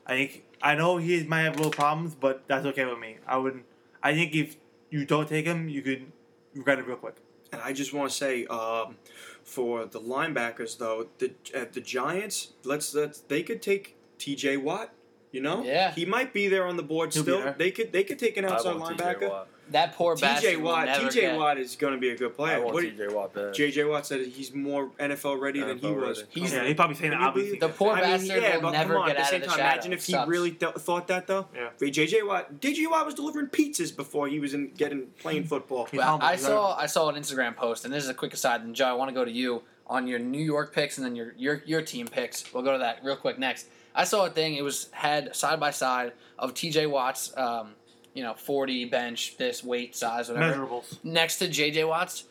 [0.06, 3.16] I think I know he might have little problems, but that's okay with me.
[3.26, 3.64] I wouldn't.
[4.02, 4.56] I think if
[4.90, 6.06] you don't take him, you could
[6.54, 7.16] regret it real quick.
[7.52, 8.96] And I just want to say, um,
[9.42, 14.58] for the linebackers though, the uh, the Giants, let's let's they could take T.J.
[14.58, 14.92] Watt.
[15.32, 15.90] You know, Yeah.
[15.92, 17.54] he might be there on the board He'll still.
[17.58, 19.46] They could they could take an outside want TJ linebacker.
[19.66, 19.72] Watt.
[19.72, 20.56] that poor T.J.
[20.56, 21.20] Watt, never T.J.
[21.20, 22.60] get- Watt is going to be a good I player.
[22.62, 23.52] want What do TJ Watt there.
[23.52, 23.84] J.J.
[23.84, 26.18] Watt said he's more NFL ready than he was.
[26.18, 26.28] ready.
[26.30, 27.58] He's- yeah, he's probably saying Can that obviously.
[27.58, 29.28] The poor I mean, bastard yeah, will but never come on, get at the out
[29.30, 29.72] same of the time, shadow.
[29.74, 30.28] imagine if he Sucks.
[30.28, 31.48] really th- thought that though.
[31.54, 31.88] Yeah.
[31.90, 32.22] J.J.
[32.22, 32.86] Watt, J.J.
[32.86, 35.86] Watt was delivering pizzas before he was in getting playing football.
[35.86, 36.18] He's Well.
[36.22, 38.62] I saw I saw an Instagram post, and this is a quick aside.
[38.62, 41.14] And Joe, I want to go to you on your New York picks, and then
[41.16, 42.52] your your your team picks.
[42.52, 43.66] We'll go to that real quick next.
[43.94, 44.56] I saw a thing.
[44.56, 46.86] It was had side by side of T.J.
[46.86, 47.74] Watt's, um,
[48.16, 50.96] you know, forty bench, this weight size, whatever, measurables.
[51.04, 51.84] next to J.J.
[51.84, 52.24] Watt's,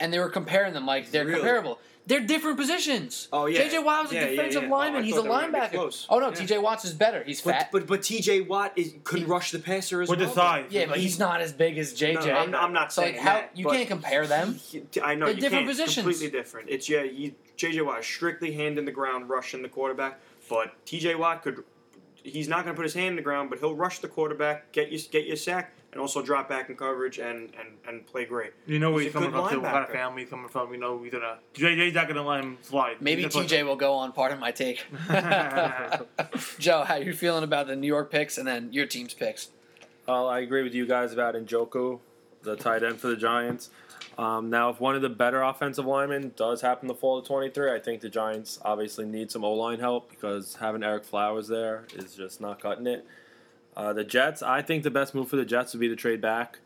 [0.00, 1.38] and they were comparing them like they're Really?
[1.40, 1.78] comparable.
[2.06, 3.28] They're different positions.
[3.32, 3.58] Oh, yeah.
[3.62, 3.78] J.J.
[3.80, 4.68] Watt was a Yeah, yeah, defensive yeah.
[4.70, 5.04] Oh, I lineman.
[5.04, 5.70] He's a thought they were gonna be linebacker.
[5.72, 6.06] close.
[6.08, 6.34] Oh no, Yeah.
[6.34, 6.58] T.J.
[6.58, 7.22] Watts is better.
[7.22, 7.68] He's But, fat.
[7.70, 8.40] but but T.J.
[8.40, 10.28] Watt is could He- rush the passer as With well.
[10.28, 10.66] the size.
[10.70, 12.26] yeah, but he's not as big as J.J.
[12.26, 14.54] No, I'm, I'm not so saying like how that, you can't compare them.
[14.54, 15.78] he- I know They're you different can't.
[15.78, 16.04] positions.
[16.06, 16.70] Completely different.
[16.70, 17.82] It's yeah, you, J.J.
[17.82, 20.18] Watt is strictly hand in the ground, rushing the quarterback.
[20.48, 21.14] But T.J.
[21.14, 21.62] Watt could.
[22.22, 24.72] He's not going to put his hand in the ground, but he'll rush the quarterback,
[24.72, 28.06] get you get you a sack, and also drop back in coverage and and, and
[28.06, 28.52] play great.
[28.66, 29.60] You know where He's he's, coming good from, too.
[29.60, 30.72] What kind of family he's coming from.
[30.72, 31.38] You know, he's gonna.
[31.54, 32.96] JJ's not gonna let him slide.
[33.00, 34.84] Maybe TJ will go on part of my take.
[36.58, 39.48] Joe, how you feeling about the New York picks and then your team's picks?
[40.06, 42.00] Uh, I agree with you guys about Njoku,
[42.42, 43.70] the tight end for the Giants.
[44.20, 47.72] Um, now, if one of the better offensive linemen does happen to fall to 23,
[47.72, 51.86] I think the Giants obviously need some O line help because having Ereck Flowers there
[51.94, 53.06] is just not cutting it.
[53.74, 56.20] Uh, the Jets, I think the best move for the Jets would be to trade
[56.20, 56.58] back.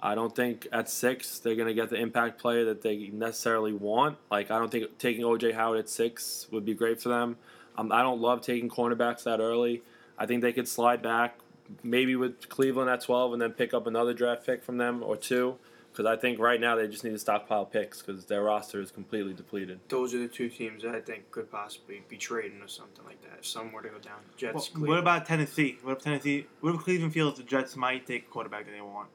[0.00, 3.74] I don't think at six they're going to get the impact player that they necessarily
[3.74, 4.16] want.
[4.30, 7.36] Like, I don't think taking OJ Howard at six would be great for them.
[7.76, 9.82] Um, I don't love taking cornerbacks that early.
[10.16, 11.38] I think they could slide back,
[11.82, 15.14] maybe with Cleveland at 12 and then pick up another draft pick from them or
[15.14, 15.58] two.
[15.92, 18.90] Because I think right now they just need to stockpile picks because their roster is
[18.90, 19.78] completely depleted.
[19.88, 23.20] Those are the two teams that I think could possibly be trading or something like
[23.22, 23.40] that.
[23.40, 24.54] If some were to go down, Jets.
[24.54, 24.88] Well, Cleveland.
[24.88, 25.76] what about Tennessee?
[25.82, 26.46] What if Tennessee?
[26.60, 29.08] What if Cleveland feels the Jets might take a quarterback that they want,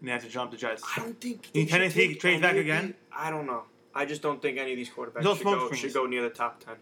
[0.00, 0.82] and they have to jump the Jets?
[0.96, 1.42] I don't think.
[1.46, 2.86] Think they should Tennessee take trades back again?
[2.88, 3.62] these- I don't know.
[3.94, 6.30] I just don't think any of these quarterbacks No should go, should go near the
[6.30, 6.74] top ten.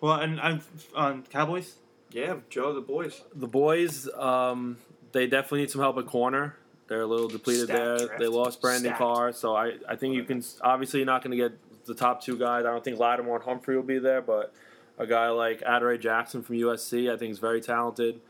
[0.00, 0.60] Well, and I'm
[0.94, 1.74] on Cowboys.
[2.12, 3.20] Yeah, Joe, the boys.
[3.34, 4.76] The boys, um,
[5.10, 6.56] they definitely need some help at corner.
[6.92, 7.98] They're a little depleted Stacked there.
[8.06, 8.18] draft.
[8.20, 8.98] They lost Brandon Stacked.
[8.98, 10.44] Carr, so I, I think you can.
[10.60, 12.66] Obviously, you're not going to get the top two guys.
[12.66, 14.52] I don't think Lattimore and Humphrey will be there, but
[14.98, 18.20] a guy like Adoree Jackson from USC, I think is very talented.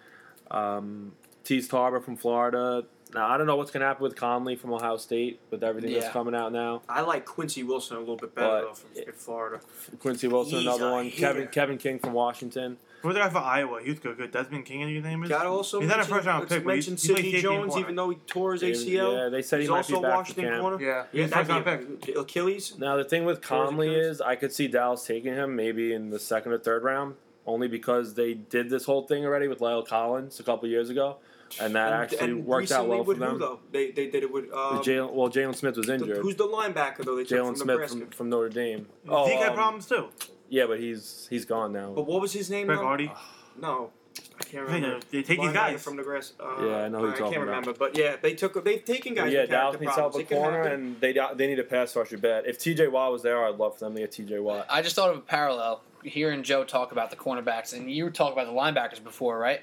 [0.51, 1.13] Um,
[1.45, 2.85] Teez Tabor from Florida.
[3.15, 5.91] Now I don't know what's going to happen with Conley from Ohio State with everything
[5.91, 6.01] Yeah.
[6.01, 6.83] that's coming out now.
[6.89, 9.61] I like Quincy Wilson a little bit better But- though from Florida.
[9.99, 11.05] Quincy Wilson, He's another one.
[11.07, 11.17] hitter.
[11.19, 12.79] Kevin Kevin King from Washington.
[13.03, 13.81] Who's the guy for Iowa?
[13.83, 14.17] He was good.
[14.17, 14.31] Good.
[14.31, 15.29] Desmond King, and his name is.
[15.29, 16.65] Got also He's not a first round let's pick.
[16.65, 19.25] but he plays Sidney safety Jones, even though he tore his ACL.
[19.25, 20.61] yeah, they said he he's might also be back Washington camp.
[20.61, 20.81] corner.
[20.81, 22.79] Yeah, yeah, he's that'd first round a- Achilles.
[22.79, 26.19] Now the thing with Conley is I could see Dallas taking him maybe in the
[26.19, 30.39] second or third round, only because they did this whole thing already with La'el Collins
[30.39, 31.17] a couple years ago,
[31.61, 33.39] and that And- actually and worked out recently well for with Who, them.
[33.41, 33.59] though?
[33.73, 36.19] They, they did it with um, Jalen, well, Jaylon Smith was the- injured.
[36.19, 37.17] who's the linebacker though?
[37.17, 38.87] They Jaylon Smith from, from Notre Dame.
[39.05, 40.09] Zeke had um, problems too.
[40.53, 41.93] Yeah, but he's he's gone now.
[41.95, 42.67] But what was his name?
[42.67, 42.85] Greg though?
[42.85, 43.11] Hardy.
[43.59, 43.91] No,
[44.39, 45.01] I can't remember.
[45.11, 45.83] they take these Linebacker guys.
[45.83, 46.35] from Nebraska.
[46.45, 47.57] Uh, Yeah, I know who you're I talking can't about.
[47.61, 49.33] remember, but yeah, they took they've taken guys.
[49.33, 50.25] yeah, with Dallas character needs help problems.
[50.25, 50.73] at can corner, happen.
[50.73, 52.45] and they they need a pass rusher bad.
[52.47, 52.89] If T.J.
[52.89, 54.41] Watt was there, I'd love for them to get T.J.
[54.41, 54.67] Watt.
[54.69, 58.11] I just thought of a parallel hearing Joe talk about the cornerbacks, and you were
[58.11, 59.63] talking about the linebackers before, right?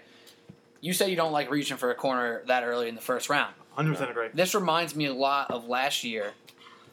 [0.82, 3.54] You say you don't like reaching for a corner that early in the first round.
[3.76, 4.28] 100 percent agree.
[4.34, 6.32] This reminds me a lot of last year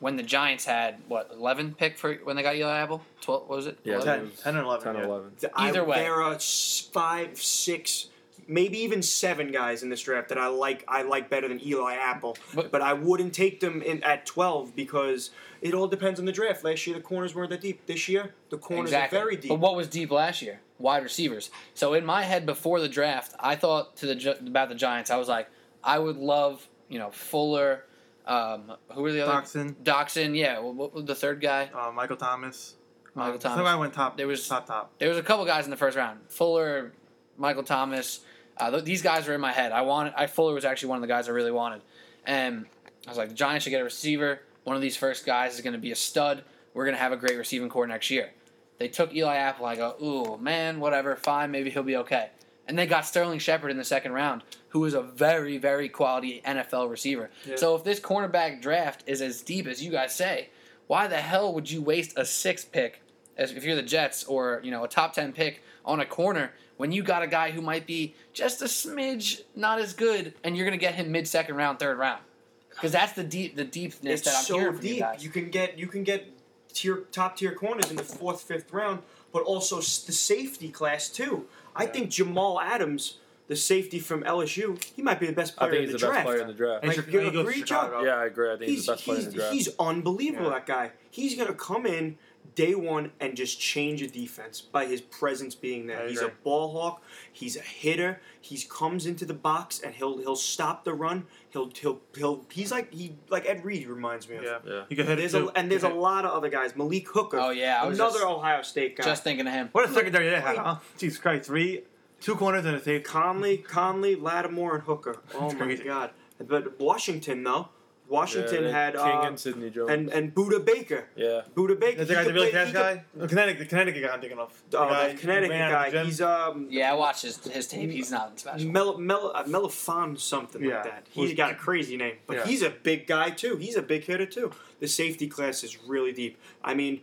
[0.01, 3.03] when the Giants had what eleven pick for when they got Eli Apple.
[3.21, 3.79] Twelve what was it?
[3.85, 4.05] Yeah, 11?
[4.05, 4.85] 10, it was 10 or 11.
[4.85, 5.01] 10 yeah.
[5.01, 5.33] or 11.
[5.55, 5.97] Either I, way.
[5.97, 8.09] there are five, six,
[8.47, 10.85] maybe even seven guys in this draft that I like.
[10.89, 14.75] I like better than Eli Apple, But- but, I wouldn't take them in at twelve
[14.77, 15.31] because
[15.61, 16.65] it all depends on the draft.
[16.65, 17.87] Last year the corners weren't that deep.
[17.87, 19.19] This year the corners exactly.
[19.19, 19.49] are very deep.
[19.49, 20.61] But what was deep last year?
[20.79, 21.51] Wide receivers.
[21.75, 25.11] So in my head before the draft, I thought to the about the Giants.
[25.11, 25.49] I was like,
[25.83, 27.85] I would love you know Fuller.
[28.27, 29.33] Um, who were the other?
[29.33, 30.37] Doctson, Doctson.
[30.37, 30.59] Yeah.
[30.59, 31.71] What, what was the third guy?
[31.75, 32.75] uh, Michael Thomas.
[33.15, 33.57] Michael uh, Thomas.
[33.57, 34.17] Some guy went top.
[34.17, 34.93] There was- top top.
[34.99, 36.21] There was a couple guys in the first round.
[36.29, 36.93] Fuller,
[37.39, 38.21] Michael Thomas.
[38.59, 39.71] Uh, th- these guys were in my head.
[39.73, 40.15] I wanted.
[40.17, 41.83] I Fuller was actually one of the guys I really wanted,
[42.25, 42.67] and
[43.07, 44.41] I was like, the Giants should get a receiver.
[44.65, 46.43] One of these first guys is going to be a stud.
[46.75, 48.31] We're going to have a great receiving core next year.
[48.79, 49.65] They took Eli Apple.
[49.67, 52.31] I go, ooh man, whatever, fine, maybe he'll be okay.
[52.69, 56.43] And they got Sterling Shepard in the second round, who is a very, very quality
[56.45, 57.31] NFL receiver.
[57.47, 57.57] Yeah.
[57.57, 60.49] So if this cornerback draft is as deep as you guys say,
[60.87, 63.03] why the hell would you waste a sixth pick
[63.37, 66.53] as if you're the Jets or you know a top ten pick on a corner
[66.77, 70.57] when you got a guy who might be just a smidge not as good, and
[70.57, 72.23] you're gonna get him mid second round, third round,
[72.71, 74.99] because that's the deep the deepness it's that I'm so hearing you deep.
[75.01, 75.25] guys.
[75.25, 76.27] You can get you can get
[76.73, 79.03] tier top tier corners in the fourth, fifth round,
[79.33, 81.47] but also the safety class too.
[81.77, 83.19] I think Jamal Adams,
[83.49, 86.17] the safety from LSU, he might be the best player in the draft.
[86.19, 86.85] I player think in he's the, the best player in the draft.
[86.85, 87.65] And Like, Chicago- you he goes to agree, Joe?
[87.67, 88.05] Chicago.
[88.05, 88.49] Yeah, I agree.
[88.53, 89.53] I think he's, He's, the best player he's, in the draft.
[89.55, 90.51] he's unbelievable, Yeah.
[90.51, 90.91] that guy.
[91.11, 92.19] He's going to come in
[92.55, 96.09] day one and just change a defense by his presence being there.
[96.09, 97.03] He's a ball hawk.
[97.33, 98.21] He's a hitter.
[98.41, 101.27] He comes into the box and he'll he'll stop the run.
[101.51, 104.45] He'll he'll he'll he's like he like Ed Reed he reminds me of.
[104.45, 104.59] Yeah.
[104.67, 104.83] Yeah.
[104.89, 106.49] You can hit There's it a, and there's a You can hit- lot of other
[106.49, 106.77] guys.
[106.77, 107.39] Malik Hooker.
[107.39, 109.05] Oh, yeah, I was another just- Ohio State guy.
[109.05, 109.69] Just thinking of him.
[109.73, 110.77] What a secondary they had, huh?
[110.99, 111.47] Jesus Christ.
[111.47, 111.83] Three,
[112.21, 113.01] two corners and a safety.
[113.05, 115.17] Conley, Conley, Lattimore, and Hooker.
[115.35, 115.75] Oh my.
[115.75, 116.11] God!
[116.39, 117.69] But Washington though,
[118.09, 119.91] Washington Yeah, had King uh, and Sidney Jones.
[119.91, 121.09] and and Budda Baker.
[121.17, 121.43] yeah.
[121.55, 122.03] Budda Baker.
[122.03, 123.05] Is the he guy the could really fast guy?
[123.15, 124.63] The Connecticut, the Connecticut guy I'm thinking of.
[124.71, 125.91] The Oh, guy the Connecticut ran the guy.
[125.91, 126.07] gym.
[126.07, 126.67] He's um.
[126.71, 127.91] Yeah, I watched his his tape.
[127.91, 128.69] He's not special.
[128.71, 130.75] Mel, Mel, uh, Melifon something Yeah.
[130.77, 131.07] like that.
[131.11, 132.47] He's got a crazy name, but Yeah.
[132.47, 133.57] he's a big guy too.
[133.57, 134.53] He's a big hitter too.
[134.81, 136.39] The safety class is really deep.
[136.63, 137.01] I mean,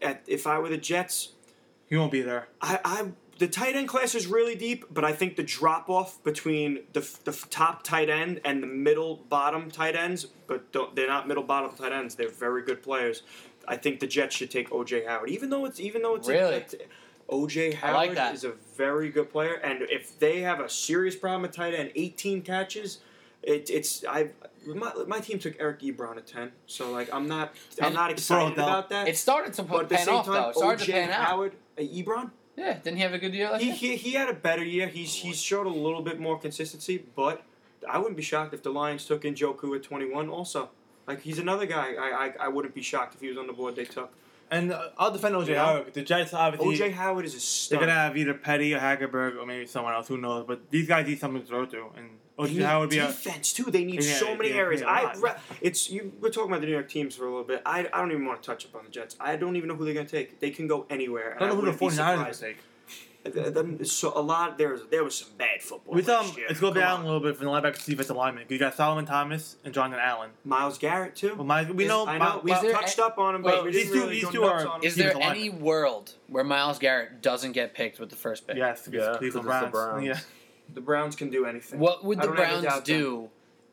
[0.00, 1.30] at, if I were the Jets,
[1.86, 2.46] He won't be there.
[2.62, 3.04] I, I
[3.40, 7.00] the tight end class is really deep, but I think the drop off between the,
[7.24, 11.42] the top tight end and the middle bottom tight ends, but don't, they're not middle
[11.42, 12.14] bottom tight ends.
[12.14, 13.22] They're very good players.
[13.66, 16.32] I think the Jets should take OJ Howard, even though it's even though it's a-
[16.32, 16.54] Really?
[16.56, 16.74] it's-
[17.30, 21.44] OJ Howard like is a very good player, and if they have a serious problem
[21.44, 22.98] at tight end, 18 catches,
[23.42, 24.30] it, it's I
[24.66, 28.58] my, my team took Eric Ebron at 10, so like I'm not I'm not excited
[28.58, 29.06] about that.
[29.08, 30.32] It started to but at the pan off though.
[30.34, 31.24] time, It started to OJ pan out.
[31.24, 32.30] Howard, uh, Ebron.
[32.60, 33.76] Yeah, didn't he have a good year last He, year?
[33.76, 34.86] he, he had a better year.
[34.86, 37.42] He's he's showed a little bit more consistency, but
[37.88, 40.68] I wouldn't be shocked if the Lions took Njoku at 21 also.
[41.06, 41.94] Like he's another guy.
[41.94, 44.12] I, I, I wouldn't be shocked if he was on the board they took.
[44.50, 45.64] And I'll defend OJ Yeah.
[45.64, 45.94] Howard.
[45.94, 49.46] The Jets obviously OJ Howard is a they're gonna have either Petty or Hackenberg or
[49.46, 50.08] maybe someone else.
[50.08, 50.44] Who knows?
[50.46, 53.52] But these guys need something to throw to, and OJ Howard would be a defense
[53.52, 53.64] too.
[53.70, 54.82] They need Yeah, so many yeah, areas.
[54.82, 56.12] a I re- it's you.
[56.20, 57.62] We're talking about the New York teams for a little bit.
[57.64, 59.14] I, I don't even want to touch up on the Jets.
[59.20, 60.40] I don't even know who they're going to take.
[60.40, 61.36] They can go anywhere.
[61.36, 62.40] I don't know who the wouldn't be 49ers would surprised.
[62.42, 62.56] take.
[63.24, 65.94] Th- th- So a lot there was there was some bad football.
[65.94, 66.46] We tell last them year.
[66.48, 67.02] let's go Come down on.
[67.02, 68.46] a little bit from the linebacker to defensive lineman.
[68.48, 70.30] You got Solomon Thomas and Jonathan Allen.
[70.44, 71.34] Myles Garrett too.
[71.34, 73.52] Well, my, we Is- know, I know we Is touched a- up on him, Wait,
[73.52, 76.44] but we these didn't two- really these two are- Is there a any world where
[76.44, 78.56] Myles Garrett doesn't get picked with the first pick?
[78.56, 79.70] yes, Yeah, Cleveland 'cause it's the Browns.
[79.70, 80.04] Browns.
[80.06, 80.18] Yeah.
[80.72, 81.78] the Browns can do anything.
[81.80, 83.16] What would the Browns do?
[83.22, 83.28] them.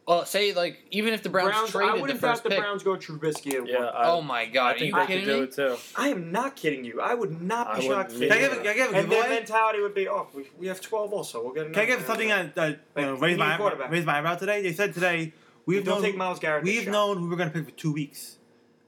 [0.08, 0.14] Do?
[0.14, 2.50] Well, say like even if the Browns, Browns, I traded the wouldn't first doubt the
[2.50, 2.60] pick.
[2.60, 3.88] Browns go Trubisky at Yeah, one.
[3.90, 5.44] I, oh my god, I are think you they kidding could do me?
[5.44, 5.76] it too.
[5.96, 7.02] I am not kidding you.
[7.02, 8.12] I would not be wouldn't shocked.
[8.14, 10.08] if Can I they give, did can I give a And their mentality would be,
[10.08, 11.44] oh, we, we have 12 also.
[11.44, 13.90] We'll get Can I give something uh, uh, that, that you know, raised my a
[13.90, 14.62] raised my eyebrow today?
[14.62, 15.34] They said today
[15.66, 16.64] we've Don't known take Myles Garrett.
[16.64, 16.92] we've shot.
[16.92, 18.37] known who we're going to pick for two weeks,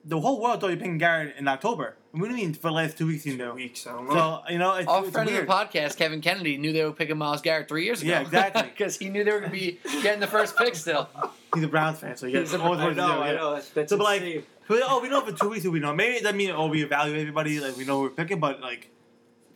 [0.05, 1.95] the whole world thought you were picking Garrett in October.
[2.11, 3.53] What do you mean for the last two weeks you knew?
[3.53, 4.13] Weeks, I don't know.
[4.45, 5.41] So you know, it's, Our it's friend weird.
[5.43, 8.11] of the podcast, Kevin Kennedy, knew they were picking Myles Garrett three years ago.
[8.11, 8.63] Yeah, exactly.
[8.75, 11.07] Because he knew they were going to be getting the first pick still.
[11.53, 13.21] He's a Browns fan, so he gets He's a- always I wants to know, do,
[13.21, 13.53] I know.
[13.53, 15.93] That's, that's So, but, like, oh, we know for two weeks who we know.
[15.93, 18.61] Maybe it doesn't mean oh we evaluate everybody like we know who we're picking, but
[18.61, 18.89] like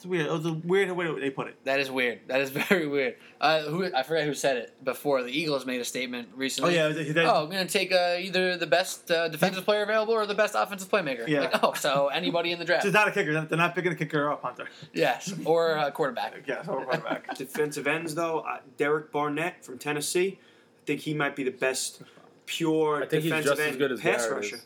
[0.03, 0.25] it's weird.
[0.25, 1.63] It was a weird way they put it.
[1.63, 2.19] That is weird.
[2.27, 3.15] That is very weird.
[3.39, 5.23] Uh, who I forget who said it before.
[5.23, 6.77] The Eagles made a statement recently.
[6.77, 7.19] Oh yeah, he did.
[7.25, 10.55] Oh, I'm gonna take uh, either the best uh, defensive player available or the best
[10.57, 11.25] offensive playmaker.
[11.27, 11.41] Yeah.
[11.41, 12.83] Like, oh, so anybody in the draft?
[12.83, 13.45] So it's not a kicker.
[13.45, 14.67] They're not picking a kicker or a punter.
[14.93, 16.35] yes, or a quarterback.
[16.45, 17.33] Yeah, so we're running back.
[17.37, 20.39] defensive ends though, uh, Derek Barnett from Tennessee.
[20.41, 22.01] I think he might be the best
[22.45, 24.55] pure I think he's defensive just as end good as pass Garrett rusher.
[24.57, 24.65] is.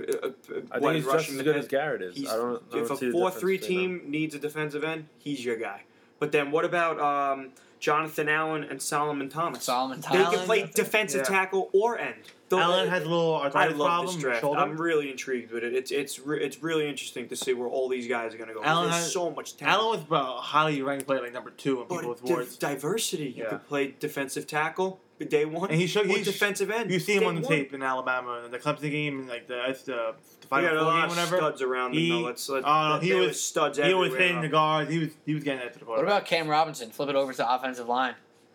[0.00, 0.28] Uh,
[0.70, 2.18] I what, think he's just as good pass- as Garrett is.
[2.28, 2.62] I don't.
[2.72, 4.00] I if don't a four three difference between them.
[4.02, 5.82] team needs a defensive end, he's your guy.
[6.18, 9.64] But then what about um, Jonathan Allen and Solomon Thomas?
[9.64, 11.36] Solomon They can play defensive Yeah.
[11.36, 12.16] tackle or end.
[12.50, 14.06] Though- Allen has a little I love problem.
[14.14, 14.40] this draft.
[14.42, 14.60] Shoulder.
[14.60, 15.72] I'm really intrigued with it.
[15.72, 18.54] It's it's re- it's really interesting to see where all these guys are going to
[18.54, 18.62] go.
[18.62, 19.80] Allen There's has- so much talent.
[19.80, 22.56] Allen was uh, highly ranked player, like number two in but people's div- awards.
[22.56, 23.26] diversity.
[23.36, 23.50] You Yeah.
[23.50, 26.90] could play defensive tackle day one, And he showed or he's defensive end.
[26.90, 27.50] You see him day on the one.
[27.50, 30.76] tape in Alabama, in the Clemson game, and like the the, the He Final had
[30.76, 31.36] a Four lot game, of whatever.
[31.36, 31.98] studs around him.
[32.00, 32.18] He- though.
[32.20, 34.90] Let's, let's, Oh, no, he was- was studs He was hitting the guards.
[34.90, 36.90] He was he was getting it to the What about Cam Robinson?
[36.90, 38.14] Flip it over to offensive line.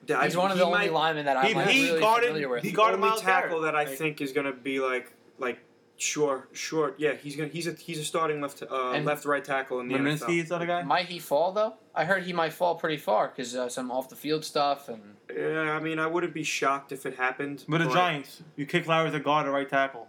[0.10, 2.64] I, he's one of the only linemen that I'm he, like, he really familiar with.
[2.64, 3.72] He the only tackle there.
[3.72, 5.60] that I like, think is going to be like like
[5.98, 9.80] sure sure yeah he's going he's a he's a starting left uh, left right tackle
[9.80, 10.44] in the Leminski, NFL.
[10.44, 10.84] is that a guy?
[10.84, 11.76] Might he fall though?
[11.94, 15.02] I heard he might fall pretty far because uh, some off the field stuff and.
[15.36, 17.64] Yeah, I mean I wouldn't be shocked if it happened.
[17.68, 20.08] But, but the Giants, you kick Larry the guard or right tackle.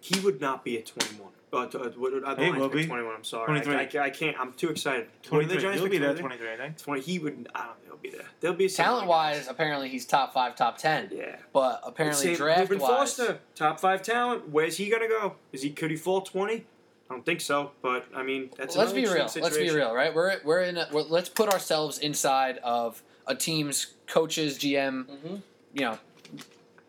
[0.00, 1.32] He would not be at 21.
[1.50, 2.86] But uh, what, I hey, will be.
[2.86, 3.14] 21.
[3.14, 3.46] I'm sorry.
[3.46, 3.74] 23.
[3.74, 4.38] I, I, I, can't.
[4.38, 5.08] I'm too excited.
[5.22, 5.74] 23.
[5.74, 6.14] He'll be there.
[6.14, 6.52] 23.
[6.52, 6.78] I think.
[6.78, 7.00] 20.
[7.00, 7.48] He would.
[7.54, 7.76] I don't.
[7.84, 8.26] He'll be there.
[8.40, 9.48] There'll be talent wise.
[9.48, 11.10] Apparently, he's top five, top ten.
[11.12, 11.36] Yeah.
[11.52, 14.50] But apparently, draft Reuben wise, Foster, top five talent.
[14.50, 15.36] Where's he gonna go?
[15.52, 16.66] Is he could he fall 20?
[17.10, 19.28] I don't think so, but I mean, that's well, let's be real.
[19.28, 19.42] Situation.
[19.42, 20.14] Let's be real, right?
[20.14, 20.76] We're we're in.
[20.76, 25.06] A, we're, let's put ourselves inside of a team's coaches, GM.
[25.06, 25.36] Mm-hmm.
[25.72, 25.98] You know,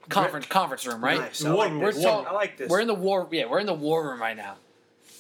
[0.10, 1.20] conference conference room, right?
[1.20, 1.44] Nice.
[1.46, 2.04] I like We're this.
[2.04, 2.70] talk- I like this.
[2.70, 3.28] We're in the war.
[3.32, 4.56] Yeah, we're in the war room right now,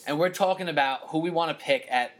[0.07, 2.11] and we're talking about who we want to pick at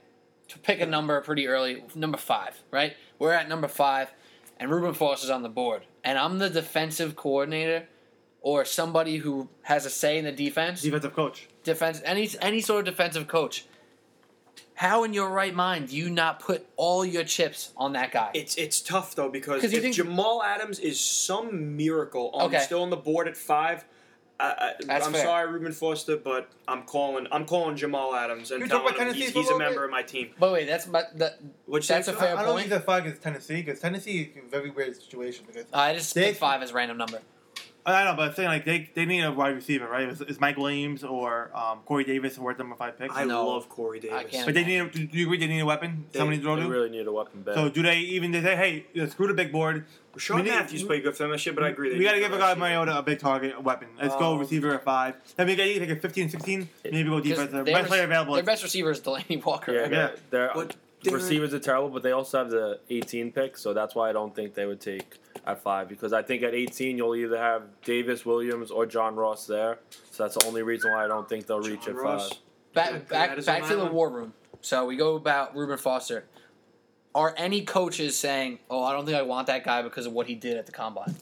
[0.49, 2.95] to pick a number pretty early, number five, right?
[3.19, 4.09] We're at number five,
[4.57, 7.87] and Reuben Foster's on the board, and I'm the defensive coordinator,
[8.41, 11.47] or somebody who has a say in the defense Defensive coach.
[11.63, 13.65] defense any any sort of defensive coach.
[14.79, 18.29] How in your right mind do you not put all your chips on that guy?
[18.33, 22.45] It's it's tough though because 'Cause you if think- Jamal Adams is some miracle on
[22.45, 22.59] Okay.
[22.59, 23.83] still on the board at five.
[24.39, 25.25] I, I, That's I'm fair.
[25.25, 27.27] sorry, Reuben Foster, but I'm calling.
[27.29, 29.49] I'm calling Jamal Adams and You talk telling about him Tennessee he's, for a he's
[29.49, 30.29] a little member of my team.
[30.39, 32.59] but wait, that's but that, Which That's a fair I don't point.
[32.59, 36.15] think that five against Tennessee because Tennessee is a very weird situation because I just
[36.15, 37.19] They- picked five as a random number.
[37.85, 40.07] I don't know, but I'm saying like they, they need a wide receiver, right?
[40.09, 43.15] Is, is Mike Williams or um, Corey Davis worth number five picks?
[43.15, 43.47] I No.
[43.47, 44.17] love Corey Davis.
[44.19, 44.45] I can't.
[44.45, 44.77] but they need.
[44.79, 46.05] A, do you agree they need a weapon?
[46.11, 46.69] They- Somebody to throw They to.
[46.69, 47.55] really need a weapon back.
[47.55, 49.85] So do they even they say, hey, you know, screw the big board?
[50.17, 51.91] Sean we need- Matthews played good for them this year, but I agree.
[51.91, 52.59] they We got to need give a a guy receiver.
[52.59, 53.87] Mariota a big target, a weapon.
[54.01, 55.15] Let's go Um, receiver at five.
[55.37, 57.51] Then we got you take a 15, 16, maybe go 'Cause defense.
[57.51, 58.33] their Best rec- player available.
[58.35, 59.71] Their best receiver is Delanie Walker.
[59.73, 59.91] yeah, right?
[59.91, 60.09] Yeah.
[60.29, 63.95] their But they're- receivers are terrible, but they also have the 18 pick, so that's
[63.95, 65.15] why I don't think they would take
[65.51, 69.45] at five because I think at 18 you'll either have Davis Williams or John Ross
[69.47, 69.79] there,
[70.11, 72.29] so that's the only reason why I don't think they'll reach John at Ross.
[72.29, 72.37] five.
[72.73, 74.33] Back back back to the war room.
[74.61, 76.25] So we go about Reuben Foster.
[77.15, 80.27] Are any coaches saying, "Oh, I don't think I want that guy because of what
[80.27, 81.15] he did at the combine"?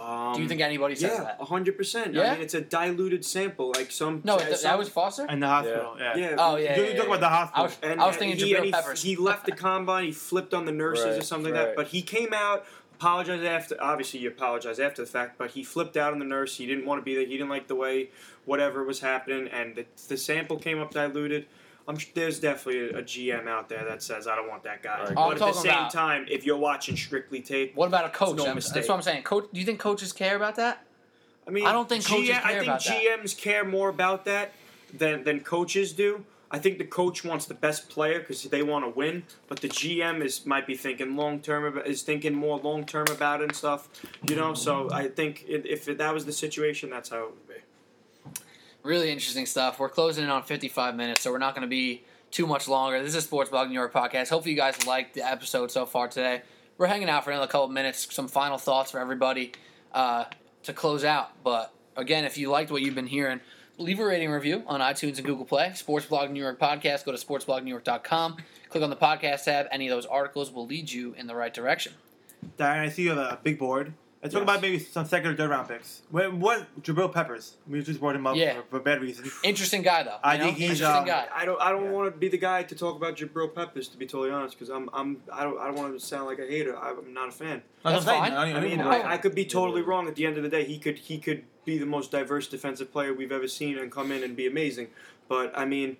[0.00, 1.40] Um, Do you think anybody says Yeah, that?
[1.42, 2.14] hundred percent.
[2.14, 2.30] Yeah?
[2.30, 3.72] I mean, it's a diluted sample.
[3.76, 4.22] Like some.
[4.24, 5.26] No, some- th- that was Foster.
[5.26, 5.96] in the hospital.
[5.98, 6.16] Yeah.
[6.16, 6.36] Yeah.
[6.38, 6.76] Oh yeah.
[6.76, 7.60] You yeah, talk yeah, about the hospital.
[7.62, 9.02] I was, And, I was thinking he, Jabril he, Peppers.
[9.02, 10.04] he left the combine.
[10.06, 11.76] He flipped on the nurses or Right, something like that.
[11.76, 12.64] But he came out,
[13.04, 13.76] apologized after.
[13.82, 15.36] Obviously, you apologize after the fact.
[15.38, 16.56] But he flipped out on the nurse.
[16.56, 17.26] He didn't want to be there.
[17.26, 18.10] He didn't like the way
[18.44, 21.46] whatever was happening, and the, the sample came up diluted.
[21.86, 25.04] I'm, there's definitely a, a GM out there that says I don't want that guy.
[25.04, 25.14] Right.
[25.14, 28.36] But at the same about- time, if you're watching strictly tape, What about a coach?
[28.38, 28.74] no mistake.
[28.74, 29.22] That's what I'm saying.
[29.24, 30.82] Coach, do you think coaches care about that?
[31.46, 33.02] I mean, I don't think coaches GM, I care think about that.
[33.02, 34.52] GMs care more about that
[34.94, 36.24] than than coaches do.
[36.50, 39.68] I think the coach wants the best player because they want to win, but the
[39.68, 43.56] GM is might be thinking long term is thinking more long term about it and
[43.56, 43.88] stuff.
[44.28, 48.40] You know, so I think if, that was the situation, that's how it would be.
[48.82, 49.78] Really interesting stuff.
[49.78, 53.02] We're closing in on 55 minutes, so we're not going to be too much longer.
[53.02, 54.28] This is Sports Blog New York podcast.
[54.28, 56.42] Hopefully, you guys liked the episode so far today.
[56.76, 58.12] We're hanging out for another couple minutes.
[58.12, 59.52] Some final thoughts for everybody
[59.92, 60.24] uh,
[60.64, 61.30] to close out.
[61.42, 63.40] But again, if you liked what you've been hearing,
[63.78, 65.72] leave a rating review on iTunes and Google Play.
[65.74, 67.04] Sports Blog New York podcast.
[67.04, 68.36] Go to sportsblognewyork.com.
[68.68, 69.66] Click on the podcast tab.
[69.70, 71.92] Any of those articles will lead you in the right direction.
[72.58, 73.94] Darren, I see you have a big board.
[74.22, 74.48] Let's talk Yes.
[74.50, 76.00] about maybe some second or third round picks.
[76.10, 77.56] What, what Jabril Peppers?
[77.68, 78.54] We just brought him up Yeah.
[78.54, 79.30] for, for bad reason.
[79.42, 80.16] Interesting guy though.
[80.24, 80.44] I know?
[80.44, 81.26] think he's, interesting um, guy.
[81.34, 81.60] I don't.
[81.60, 81.90] I don't Yeah.
[81.90, 84.70] want to be the guy to talk about Jabril Peppers, to be totally honest, because
[84.70, 84.88] I'm.
[84.94, 85.18] I'm.
[85.30, 85.58] I don't.
[85.60, 86.74] I don't want to sound like a hater.
[86.74, 87.60] I'm not a fan.
[87.82, 88.32] That's what I'm fine.
[88.32, 90.08] I, don't I even- mean, I I, I could be totally wrong.
[90.08, 90.96] At the end of the day, he could.
[90.98, 94.36] He could be the most diverse defensive player we've ever seen and come in and
[94.36, 94.88] be amazing.
[95.28, 95.96] But I mean,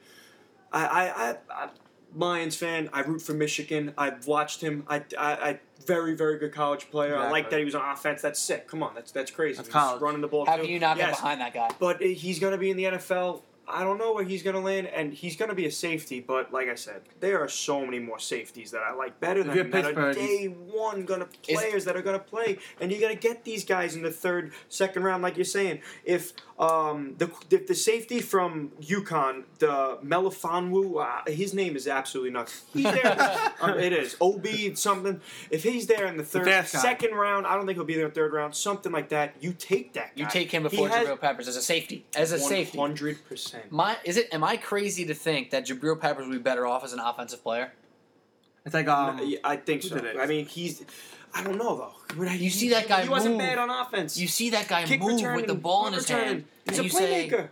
[0.72, 0.86] I.
[0.86, 1.30] I.
[1.30, 1.68] I, I
[2.16, 2.88] Lions fan.
[2.92, 3.92] I root for Michigan.
[3.98, 4.84] I've watched him.
[4.88, 5.02] I.
[5.18, 5.32] I.
[5.32, 7.16] I very, very good college player.
[7.16, 8.22] I like that he was on offense.
[8.22, 8.68] That's sick.
[8.68, 9.56] Come on, that's that's crazy.
[9.56, 10.46] That's He's running the ball.
[10.46, 10.66] How too.
[10.66, 11.68] you not Yes, behind that guy?
[11.78, 13.42] but he's going to be in the NFL.
[13.66, 16.20] I don't know where he's going to land, and he's going to be a safety.
[16.20, 19.56] But like I said, there are so many more safeties that I like better than
[19.56, 19.70] him.
[19.70, 23.00] That are day one going to Is- players that are going to play, and you're
[23.00, 25.80] going to get these guys in the third, second round, like you're saying.
[26.04, 32.30] If um, the if the safety from UConn, the Melifonwu, uh, his name is absolutely
[32.30, 32.64] nuts.
[32.72, 33.52] He's there.
[33.60, 34.46] um, it is Ob
[34.76, 35.20] something.
[35.50, 36.80] If he's there in the third, fast guy.
[36.80, 38.54] second round, I don't think he'll be there in the third round.
[38.54, 39.34] Something like that.
[39.40, 40.12] You take that.
[40.14, 42.04] You take him before has- Jabril Peppers as a safety.
[42.14, 42.78] As a safety.
[42.78, 43.53] Hundred percent.
[43.70, 44.28] My is it?
[44.32, 47.42] Am I crazy to think that Jabril Peppers would be better off as an offensive
[47.42, 47.72] player?
[48.66, 50.00] I think um, I think so.
[50.18, 50.84] I mean, he's.
[51.34, 51.92] I don't know though.
[52.16, 53.40] But You see that guy He wasn't move.
[53.40, 54.16] bad on offense.
[54.18, 56.24] You see that guy Kick move return with the ball in his return.
[56.26, 57.48] hand, He's and a you say, playmaker.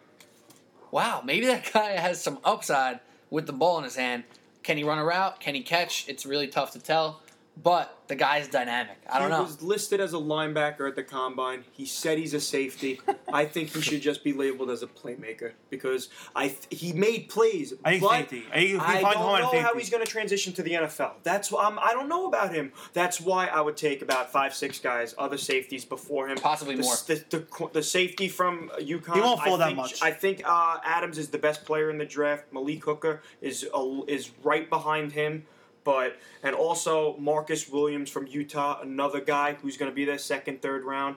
[0.90, 3.00] "Wow, maybe that guy has some upside
[3.30, 4.24] with the ball in his hand.
[4.62, 5.40] Can he run a route?
[5.40, 6.09] Can he catch?
[6.09, 7.20] It's really tough to tell."
[7.61, 8.96] But the guy's dynamic.
[9.09, 9.44] I don't he know.
[9.44, 11.64] He was listed as a linebacker at the combine.
[11.72, 12.98] He said he's a safety.
[13.32, 17.28] I think he should just be labeled as a playmaker because I th- he made
[17.28, 17.74] plays.
[17.84, 18.44] I think safety.
[18.50, 19.59] I, think I don't know safety.
[19.59, 21.12] how he's going to transition to the NFL.
[21.24, 22.72] That's why I'm, I don't know about him.
[22.94, 26.38] That's why I would take about five, six guys, other safeties before him.
[26.38, 26.94] Possibly the, more.
[27.07, 29.14] The, the, the safety from UConn.
[29.14, 30.03] He won't fall I that think, much.
[30.03, 32.50] I think uh, Adams is the best player in the draft.
[32.50, 35.44] Malik Hooker is uh, is right behind him.
[35.85, 40.62] But and also Marcus Williams from Utah, another guy who's going to be there second,
[40.62, 41.16] third round.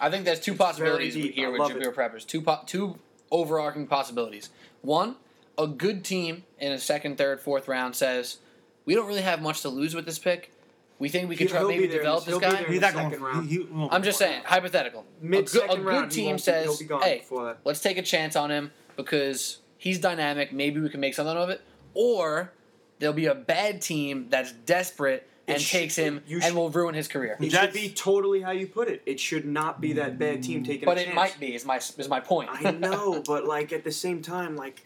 [0.00, 1.94] I think there's two possibilities here I with love Jabril it.
[2.24, 2.98] Two po- two
[3.30, 4.50] overarching possibilities.
[4.82, 5.16] One,
[5.56, 8.38] a good team in a second, third, fourth round says,
[8.84, 10.50] "We don't really have much to lose with this pick.
[10.98, 13.10] We think we could try maybe develop the- this guy." He's in not the going.
[13.10, 13.48] second round.
[13.48, 14.26] He, he I'm just go.
[14.26, 15.04] saying, hypothetical.
[15.20, 17.24] Mid a good, a good round, team won't be- says, be "Hey,
[17.64, 20.52] let's take a chance on him because he's dynamic.
[20.52, 21.60] Maybe we can make something of it."
[21.94, 22.52] Or
[23.04, 26.56] there'll be a bad team that's desperate and It sh- takes him you and sh-
[26.56, 27.36] will ruin his career.
[27.38, 29.02] It Jets- should be totally how you put it.
[29.04, 31.16] It should not be that bad team taking But a it chance.
[31.16, 31.54] might be.
[31.54, 32.48] Is my is my point.
[32.50, 34.82] I know, but like at the same time, like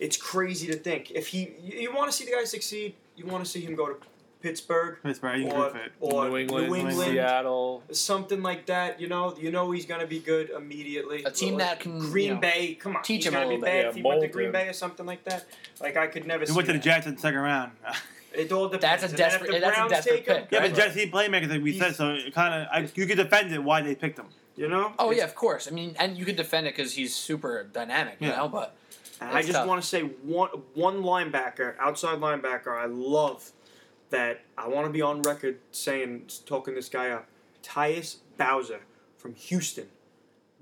[0.00, 3.26] it's crazy to think if he you, you want to see the guy succeed, you
[3.26, 3.96] want to see him go to
[4.40, 7.82] Pittsburgh Pittsburgh, you can or, go or New England, New England, Seattle.
[7.92, 9.00] something like that.
[9.00, 11.24] You know, you know he's gonna be good immediately.
[11.24, 13.36] A team Or that can, Green you know, Bay, come on, teach he's him a
[13.38, 13.88] gonna be little bad bit.
[13.90, 14.52] if he went to Green him.
[14.52, 15.46] Bay or something like that.
[15.80, 16.42] Like I could never.
[16.42, 16.84] He see went to the that.
[16.84, 17.72] Jets in the second round.
[18.30, 18.82] It all depends.
[18.82, 20.58] That's a And then if desperate- the that's a Browns desperate take him, pick, yeah,
[20.58, 20.70] right?
[20.70, 23.52] but Jets need playmakers, like we He's- said, so it kind of you could defend
[23.52, 24.26] it why they picked him.
[24.54, 24.92] You know.
[24.98, 25.66] Oh It's- yeah, of course.
[25.66, 28.36] I mean, and you could defend it because he's super dynamic, you Yeah.
[28.36, 28.48] know.
[28.48, 28.76] But
[29.20, 29.66] And I just tough.
[29.66, 33.50] want to say one one linebacker, outside linebacker, I love
[34.10, 34.40] that.
[34.56, 37.26] I want to be on record saying talking this guy up.
[37.62, 38.80] Tyus Bowser
[39.16, 39.88] from Houston,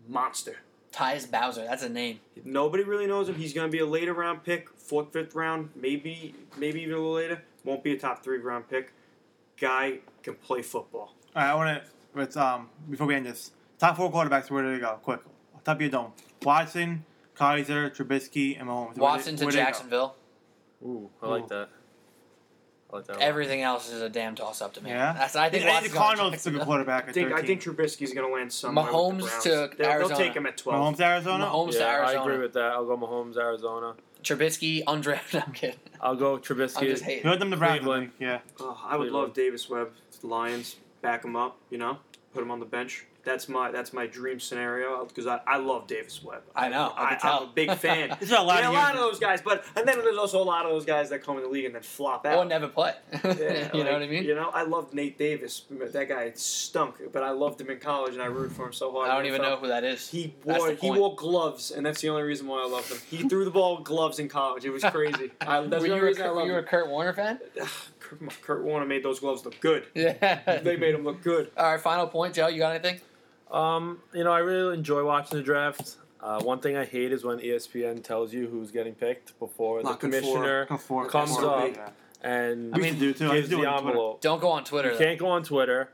[0.09, 0.57] monster.
[0.93, 2.21] Tyus Bowser, that's a name.
[2.45, 3.35] Nobody really knows him.
[3.35, 6.97] He's going to be a later round pick, fourth, fifth round, maybe maybe even a
[6.97, 7.43] little later.
[7.65, 8.93] Won't be a top three round pick.
[9.61, 11.15] Guy can play football.
[11.35, 11.91] All right, I want to.
[12.19, 14.51] Let's um before we end this, top four quarterbacks.
[14.51, 14.99] Where do they go?
[15.03, 15.21] Quick,
[15.65, 16.13] top of your dome.
[16.43, 17.05] Watson,
[17.39, 18.95] Kizer, Trubisky, and Mahomes.
[18.97, 19.59] Where Watson they- to where they?
[19.59, 20.17] Jacksonville.
[20.83, 21.31] Ooh, I Ooh.
[21.31, 21.69] like that.
[22.97, 23.13] I like that.
[23.15, 23.23] a lot.
[23.23, 24.91] Everything else is a damn toss up to me.
[24.91, 26.65] Yeah, That's I think And Watson's the going to Cardinals took a Jacksonville.
[26.67, 27.45] quarterback I at think 13.
[27.45, 28.85] I think Trubisky's going to land somewhere.
[28.87, 29.43] Mahomes with the Browns.
[29.45, 30.97] to They'll, they'll take him at twelve.
[30.97, 31.45] Mahomes, Arizona.
[31.47, 32.73] Mahomes to Yeah, I agree with that.
[32.73, 33.95] I'll go Mahomes, Arizona.
[34.23, 35.43] Trubisky undrafted.
[35.47, 35.79] I'm kidding.
[36.01, 36.81] I'll go I'm Trubisky.
[36.81, 37.25] just You hating.
[37.31, 37.73] heard them the Browns.
[37.75, 38.11] I Cleveland.
[38.13, 38.39] think, Yeah.
[38.61, 39.27] Oh, I would Cleveland.
[39.29, 39.93] love Davis Webb.
[40.23, 41.57] Lions back him up.
[41.71, 41.99] You know,
[42.35, 43.05] put him on the bench.
[43.27, 46.45] That's my that's my dream scenario because I, I love Davis Webb.
[46.55, 46.93] I know.
[46.97, 47.29] I, I.
[47.29, 48.17] I'm a big fan.
[48.21, 50.41] It's a lot yeah, a of lot of those guys, but and then there's also
[50.41, 52.39] a lot of those guys that come in the league and then flop out.
[52.39, 52.95] or never play.
[53.27, 54.23] Yeah, you like, know what I mean?
[54.23, 55.65] You know, I love Nate Davis.
[55.71, 58.93] That guy stunk, but I loved him in college and I rooted for him so
[58.93, 59.11] hard.
[59.11, 60.09] I don't even know who that is.
[60.09, 62.99] He wore he wore gloves, and that's the only reason why I loved him.
[63.11, 64.65] He threw the ball with gloves in college.
[64.65, 65.33] It was crazy.
[65.41, 66.69] I, that's Were the you, only a, reason I loved you were a him.
[66.69, 67.41] Kurt Warner fan?
[68.43, 69.85] Kurt, Warner made those gloves look good.
[69.95, 70.61] Yeah.
[70.63, 71.51] They made him look good.
[71.57, 72.47] All right, final point, Joe.
[72.47, 73.01] You got anything?
[73.51, 75.97] Um, you know, I really enjoy watching the draft.
[76.21, 79.95] Uh, one thing I hate is when ESPN tells you who's getting picked before the
[79.95, 81.11] commissioner Go for it.
[81.11, 81.75] Comes Go up.
[81.77, 81.89] Yeah.
[82.23, 83.25] and We used to do it too.
[83.29, 83.89] Gives used do the it on Twitter.
[83.91, 84.21] envelope.
[84.23, 84.89] Don't go on Twitter.
[84.93, 85.05] You though.
[85.05, 85.91] can't go on Twitter,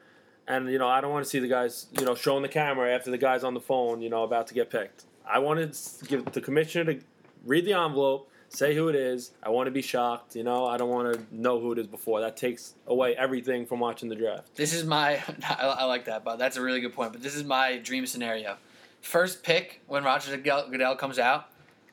[0.48, 2.94] and you know I don't want to see the guys, you know, showing the camera
[2.94, 5.04] after the guy's on the phone, you know, about to get picked.
[5.28, 7.00] I wanted to give the commissioner to
[7.44, 9.30] read the envelope, Say who it is.
[9.42, 10.36] I want to be shocked.
[10.36, 12.20] You know, I don't want to know who it is before.
[12.20, 14.54] That takes away everything from watching the draft.
[14.56, 15.22] This is my.
[15.48, 17.12] I, I like that, but that's a really good point.
[17.12, 18.56] But this is my dream scenario.
[19.00, 21.46] First pick when Roger Goodell, Goodell comes out,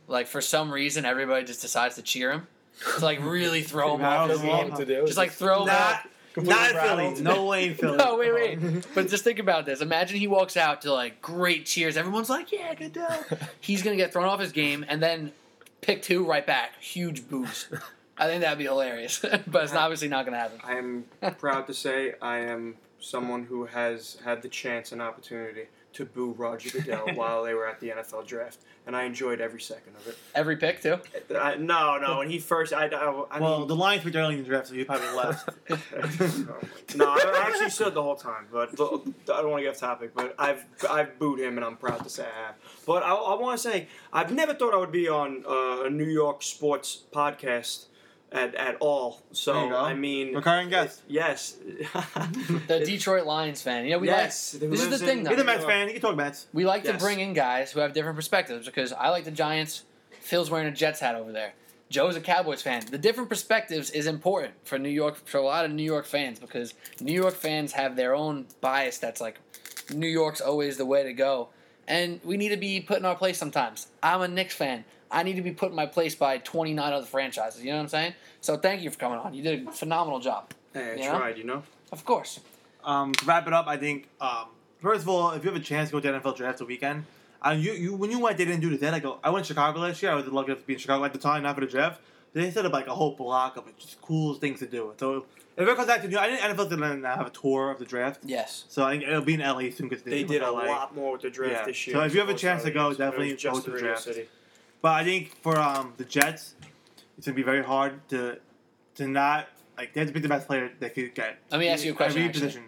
[0.08, 2.48] like for some reason everybody just decides to cheer him,
[2.98, 4.76] to like really throw him off his Doesn't game.
[4.78, 5.06] to do.
[5.08, 6.06] Just like throw him Not,
[6.38, 6.44] off.
[6.44, 6.78] not in
[7.16, 7.22] Philly.
[7.24, 7.98] No way in Philly.
[8.04, 8.86] No, wait, wait.
[8.94, 9.82] But just think about this.
[9.82, 11.96] Imagine he walks out to like great cheers.
[11.98, 13.26] Everyone's like, "Yeah, Goodell."
[13.62, 15.32] He's gonna get thrown off his game, and then
[15.82, 16.82] pick two right back.
[16.82, 17.70] Huge boost.
[18.18, 20.60] I think that'd be hilarious, but it's obviously not gonna happen.
[20.64, 21.06] I am
[21.38, 26.34] proud to say I am someone who has had the chance and opportunity to boo
[26.38, 30.08] Roger Goodell while they were at the NFL draft, and I enjoyed every second of
[30.08, 30.18] it.
[30.36, 30.98] Every pick too.
[31.36, 34.36] I, no, no, when he first, I, I, I Well, mean, the Lions picked early
[34.36, 35.50] in the draft, so you probably left.
[36.96, 38.86] no, I actually stood the whole time, but the,
[39.34, 40.14] I don't want to get off topic.
[40.14, 42.56] But I've I've booed him, and I'm proud to say I have.
[42.86, 45.90] But I, I want to say I've never thought I would be on uh, a
[45.90, 47.86] New York sports podcast
[48.32, 49.22] at, at all.
[49.32, 49.78] So There you go.
[49.78, 51.02] I mean, Recurring guest.
[51.08, 51.58] yes,
[52.68, 53.86] The Detroit Lions fan.
[53.86, 54.56] You know, we yes.
[54.56, 54.70] like.
[54.70, 55.32] This is the thing, though.
[55.32, 55.88] He's a Mets fan.
[55.88, 56.48] He can talk Mets.
[56.54, 59.84] We like to bring in guys who have different perspectives because I like the Giants.
[60.22, 61.54] Phil's wearing a Jets hat over there.
[61.90, 62.84] Joe's a Cowboys fan.
[62.86, 66.40] The different perspectives is important for New York for a lot of New York fans
[66.40, 69.40] because New York fans have their own bias that's like
[69.92, 71.50] New York's always the way to go.
[71.88, 73.88] And we need to be put in our place sometimes.
[74.04, 74.86] I'm a Knicks fan.
[75.12, 77.64] I need to be put in my place by 29 other franchises.
[77.64, 78.14] You know what I'm saying?
[78.42, 79.34] So thank you for coming on.
[79.34, 80.52] You did a phenomenal job.
[80.74, 81.18] Hey, I Yeah?
[81.18, 81.64] tried, you know.
[81.92, 82.40] Of course.
[82.84, 84.46] Um, to wrap it up, I think um,
[84.82, 86.66] first of all, if you have a chance to go to the NFL draft the
[86.66, 87.06] weekend,
[87.46, 88.80] uh, you, you when you went, they didn't do this.
[88.82, 90.12] Then I go, I went to Chicago last year.
[90.12, 92.02] I was lucky enough to be in Chicago at the time, not for the draft.
[92.34, 94.94] They set up like a whole block of just cool things to do.
[94.98, 95.26] So
[95.58, 97.86] if it comes back to New, I think NFL didn't have a tour of the
[97.86, 98.20] draft.
[98.24, 98.66] Yes.
[98.70, 101.22] So I think it'll be in LA soon because They did a lot more with
[101.22, 101.66] the draft Yeah.
[101.66, 101.96] this year.
[101.96, 104.04] So if you have a chance to go, definitely just go to the the draft.
[104.04, 104.28] City.
[104.82, 106.56] But I think for um, the Jets,
[107.18, 108.40] it's gonna be very hard to
[108.96, 111.38] to not like they have to pick the best player they could get.
[111.52, 112.42] Let me ask you a question, Every actually.
[112.48, 112.64] position.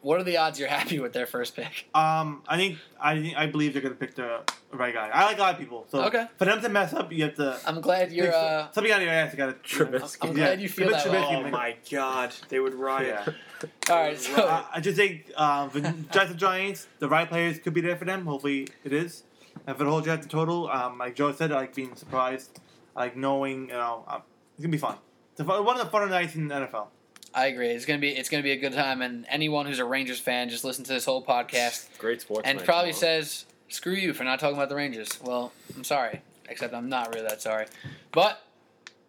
[0.00, 1.88] What are the odds you're happy with their first pick?
[1.94, 4.40] Um, I think I think I believe they're gonna pick the
[4.72, 5.08] right guy.
[5.12, 6.26] I like a lot of people, so Okay.
[6.38, 7.58] for them to mess up, you have to.
[7.66, 8.26] I'm glad you're.
[8.26, 9.32] pick Uh, something out of your ass.
[9.32, 9.52] You gotta.
[9.64, 10.16] Trubisky.
[10.22, 10.44] I'm Yeah.
[10.46, 11.06] glad you feel Trubisky- that.
[11.28, 13.20] Trubisky, Oh my God, they would riot.
[13.26, 13.68] Yeah.
[13.90, 17.58] all right, so Uh, I just think um, for Jets and Giants, the right players
[17.58, 18.26] could be there for them.
[18.26, 19.22] Hopefully, it is.
[19.66, 22.60] And for the whole draft in total, um, like Joe said, I like being surprised,
[22.94, 24.22] I like knowing, you know, um,
[24.54, 24.96] it's gonna be fun.
[25.32, 26.88] It's a fun- one of the funner nights in the NFL.
[27.34, 27.68] I agree.
[27.70, 30.48] It's gonna be it's gonna be a good time, and anyone who's a Rangers fan,
[30.48, 32.42] just listen to this whole podcast Great sports.
[32.48, 33.20] and probably tomorrow.
[33.22, 37.12] says, "Screw you for not talking about the Rangers." Well, I'm sorry, except I'm not
[37.12, 37.66] really that sorry.
[38.12, 38.40] But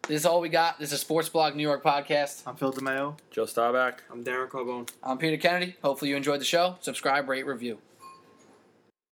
[0.07, 0.79] this is all we got.
[0.79, 2.41] This is Sports Blog New York podcast.
[2.47, 3.15] I'm Phil DeMayo.
[3.29, 3.95] Joe Starback.
[4.11, 4.89] I'm Darren Carbone.
[5.03, 5.75] I'm Peter Kennedy.
[5.83, 6.77] Hopefully you enjoyed the show.
[6.81, 7.77] Subscribe, rate, review.